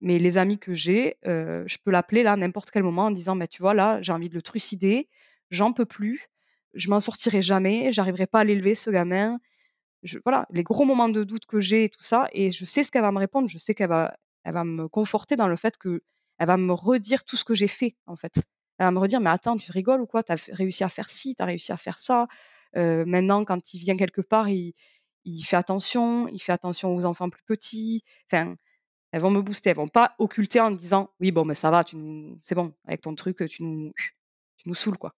[0.00, 3.36] mais les amis que j'ai, euh, je peux l'appeler là n'importe quel moment en disant
[3.36, 5.08] bah, Tu vois, là, j'ai envie de le trucider,
[5.50, 6.28] j'en peux plus,
[6.74, 9.38] je m'en sortirai jamais, j'arriverai pas à l'élever, ce gamin.
[10.24, 12.92] Voilà, les gros moments de doute que j'ai et tout ça, et je sais ce
[12.92, 15.76] qu'elle va me répondre, je sais qu'elle va, elle va me conforter dans le fait
[15.78, 16.02] que
[16.38, 18.34] elle va me redire tout ce que j'ai fait, en fait.
[18.78, 20.22] Elle va me redire, mais attends, tu rigoles ou quoi?
[20.22, 22.28] Tu as réussi à faire ci, tu as réussi à faire ça.
[22.76, 24.74] Euh, maintenant, quand il vient quelque part, il,
[25.26, 28.02] il fait attention, il fait attention aux enfants plus petits.
[28.30, 28.56] Enfin,
[29.12, 31.84] elles vont me booster, elles vont pas occulter en disant oui bon mais ça va,
[31.84, 31.96] tu
[32.42, 35.14] c'est bon avec ton truc, tu nous, tu nous saoules quoi.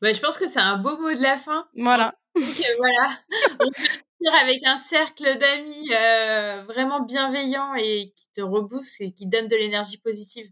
[0.00, 1.68] Bah, je pense que c'est un beau mot de la fin.
[1.76, 2.14] Voilà.
[2.34, 3.18] voilà,
[3.60, 9.26] on peut avec un cercle d'amis euh, vraiment bienveillants et qui te rebooste et qui
[9.26, 10.48] donne de l'énergie positive.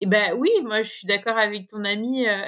[0.00, 2.28] Et ben oui, moi je suis d'accord avec ton ami.
[2.28, 2.44] Euh,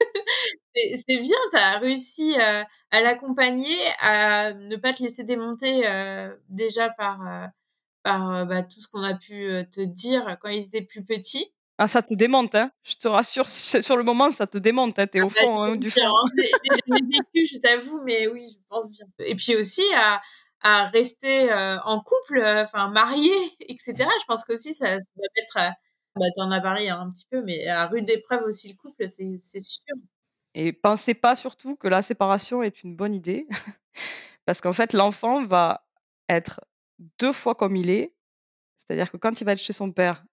[0.74, 2.64] c'est bien, tu as réussi euh,
[2.94, 7.46] à l'accompagner, à ne pas te laisser démonter euh, déjà par, euh,
[8.04, 11.52] par bah, tout ce qu'on a pu te dire quand ils étaient plus petits.
[11.78, 15.08] Ah, ça te démonte, hein je te rassure, sur le moment, ça te démonte, hein,
[15.08, 16.00] t'es ah au bah, fond hein, du fond.
[16.36, 19.06] J'ai vécu, je t'avoue, mais oui, je pense bien.
[19.18, 20.22] Et puis aussi à,
[20.60, 23.32] à rester en couple, enfin marié,
[23.68, 23.94] etc.
[23.98, 25.74] Je pense que aussi ça, ça va être,
[26.14, 29.60] bah, t'en as parlé un petit peu, mais à rude épreuve aussi le couple, c'est
[29.60, 29.96] sûr.
[30.54, 33.46] Et pensez pas surtout que la séparation est une bonne idée,
[34.46, 35.86] parce qu'en fait, l'enfant va
[36.28, 36.60] être
[37.18, 38.14] deux fois comme il est.
[38.78, 40.24] C'est-à-dire que quand il va être chez son père,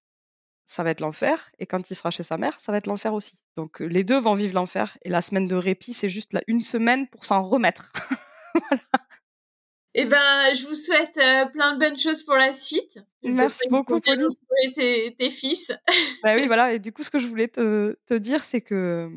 [0.68, 3.14] ça va être l'enfer, et quand il sera chez sa mère, ça va être l'enfer
[3.14, 3.42] aussi.
[3.56, 7.08] Donc les deux vont vivre l'enfer, et la semaine de répit, c'est juste une semaine
[7.08, 7.92] pour s'en remettre.
[8.70, 8.84] voilà.
[9.94, 11.20] Eh ben, je vous souhaite
[11.52, 13.00] plein de bonnes choses pour la suite.
[13.24, 14.30] Merci beaucoup, Pauline.
[14.74, 15.74] Tes, tes fils.
[16.24, 16.74] bah oui, voilà.
[16.74, 19.12] Et du coup, ce que je voulais te, te dire, c'est que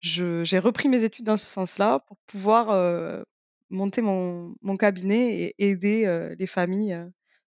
[0.00, 3.24] j'ai repris mes études dans ce sens-là pour pouvoir
[3.70, 6.98] monter mon, cabinet et aider les familles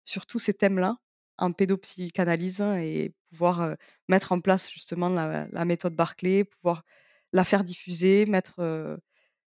[0.04, 0.96] sur tous ces thèmes-là
[1.38, 3.76] en pédopsychanalyse et pouvoir
[4.08, 6.82] mettre en place justement la, méthode Barclay, pouvoir
[7.32, 8.98] la faire diffuser, mettre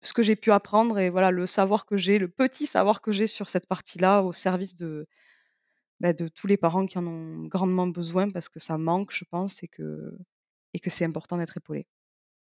[0.02, 3.12] ce que j'ai pu apprendre et voilà le savoir que j'ai, le petit savoir que
[3.12, 5.06] j'ai sur cette partie-là au service de,
[6.00, 9.24] bah, de tous les parents qui en ont grandement besoin parce que ça manque, je
[9.24, 10.16] pense, et que,
[10.74, 11.86] et que c'est important d'être épaulé.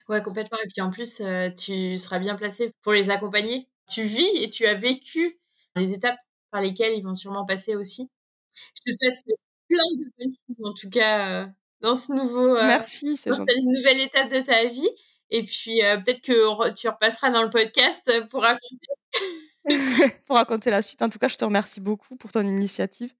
[0.09, 0.57] Ouais, complètement.
[0.63, 3.67] Et puis en plus, euh, tu seras bien placé pour les accompagner.
[3.89, 5.39] Tu vis et tu as vécu
[5.75, 6.17] les étapes
[6.51, 8.09] par lesquelles ils vont sûrement passer aussi.
[8.75, 9.19] Je te souhaite
[9.67, 11.47] plein de bonnes choses, en tout cas, euh,
[11.81, 14.89] dans ce nouveau, euh, Merci, dans cette nouvelle étape de ta vie.
[15.29, 18.87] Et puis peut-être que tu repasseras dans le podcast pour raconter.
[20.25, 21.01] pour raconter la suite.
[21.01, 23.13] En tout cas, je te remercie beaucoup pour ton initiative.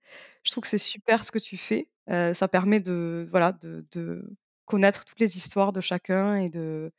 [0.43, 1.89] Je trouve que c'est super ce que tu fais.
[2.07, 4.23] ça permet de, voilà, de, de
[4.67, 6.91] connaître toutes les histoires de chacun et de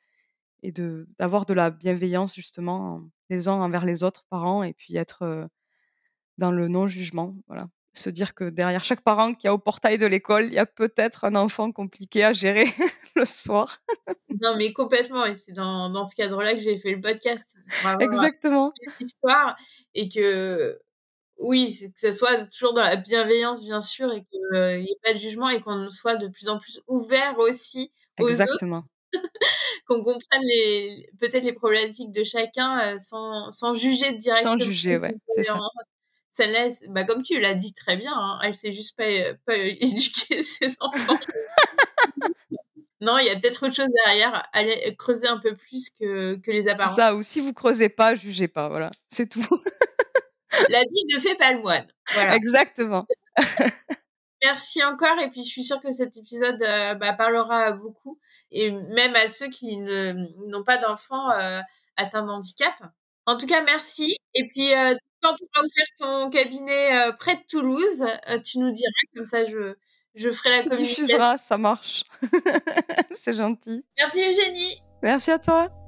[0.65, 4.97] et de d'avoir de la bienveillance justement les uns envers les autres parents et puis
[4.97, 5.49] être
[6.39, 7.69] dans le non jugement voilà.
[7.93, 10.66] Se dire que derrière chaque parent qui a au portail de l'école il y a
[10.66, 12.66] peut-être un enfant compliqué à gérer
[13.16, 13.81] le soir.
[14.40, 17.57] Non mais complètement et c'est dans, dans ce cadre là que j'ai fait le podcast.
[18.01, 18.73] Exactement.
[19.01, 19.57] Histoire
[19.95, 20.81] et que
[21.39, 25.12] oui, que ce soit toujours dans la bienveillance, bien sûr, et qu'il n'y ait pas
[25.12, 28.78] de jugement et qu'on soit de plus en plus ouvert aussi aux Exactement.
[28.78, 28.89] autres.
[29.86, 34.59] qu'on comprenne les, peut-être les problématiques de chacun euh, sans, sans juger directement.
[34.59, 35.12] Sans juger, ouais.
[35.35, 35.59] C'est ça.
[36.32, 39.05] Celle-là, bah, comme tu l'as dit très bien, hein, elle sait juste pas,
[39.47, 41.19] pas éduquer ses enfants.
[43.01, 44.47] non, il y a peut-être autre chose derrière.
[44.52, 46.97] Aller creuser un peu plus que, que les apparences.
[46.97, 48.69] Ça, ou si vous creusez pas, jugez pas.
[48.69, 49.47] Voilà, c'est tout.
[50.68, 51.86] La vie ne fait pas le moine.
[52.32, 53.06] Exactement.
[54.43, 56.59] Merci encore et puis je suis sûre que cet épisode
[57.01, 58.20] bah, parlera à beaucoup
[58.52, 61.28] et même à ceux qui n'ont pas d'enfants
[61.97, 62.74] atteints d'handicap.
[63.26, 64.16] En tout cas, merci.
[64.35, 64.70] Et puis,
[65.20, 68.05] quand tu vas ouvrir ton cabinet près de Toulouse,
[68.44, 69.74] tu nous diras, comme ça je,
[70.14, 71.05] je ferai la communication.
[71.05, 72.05] diffusera, ça marche.
[73.14, 73.85] C'est gentil.
[73.98, 74.82] Merci Eugénie.
[75.02, 75.88] Merci à toi.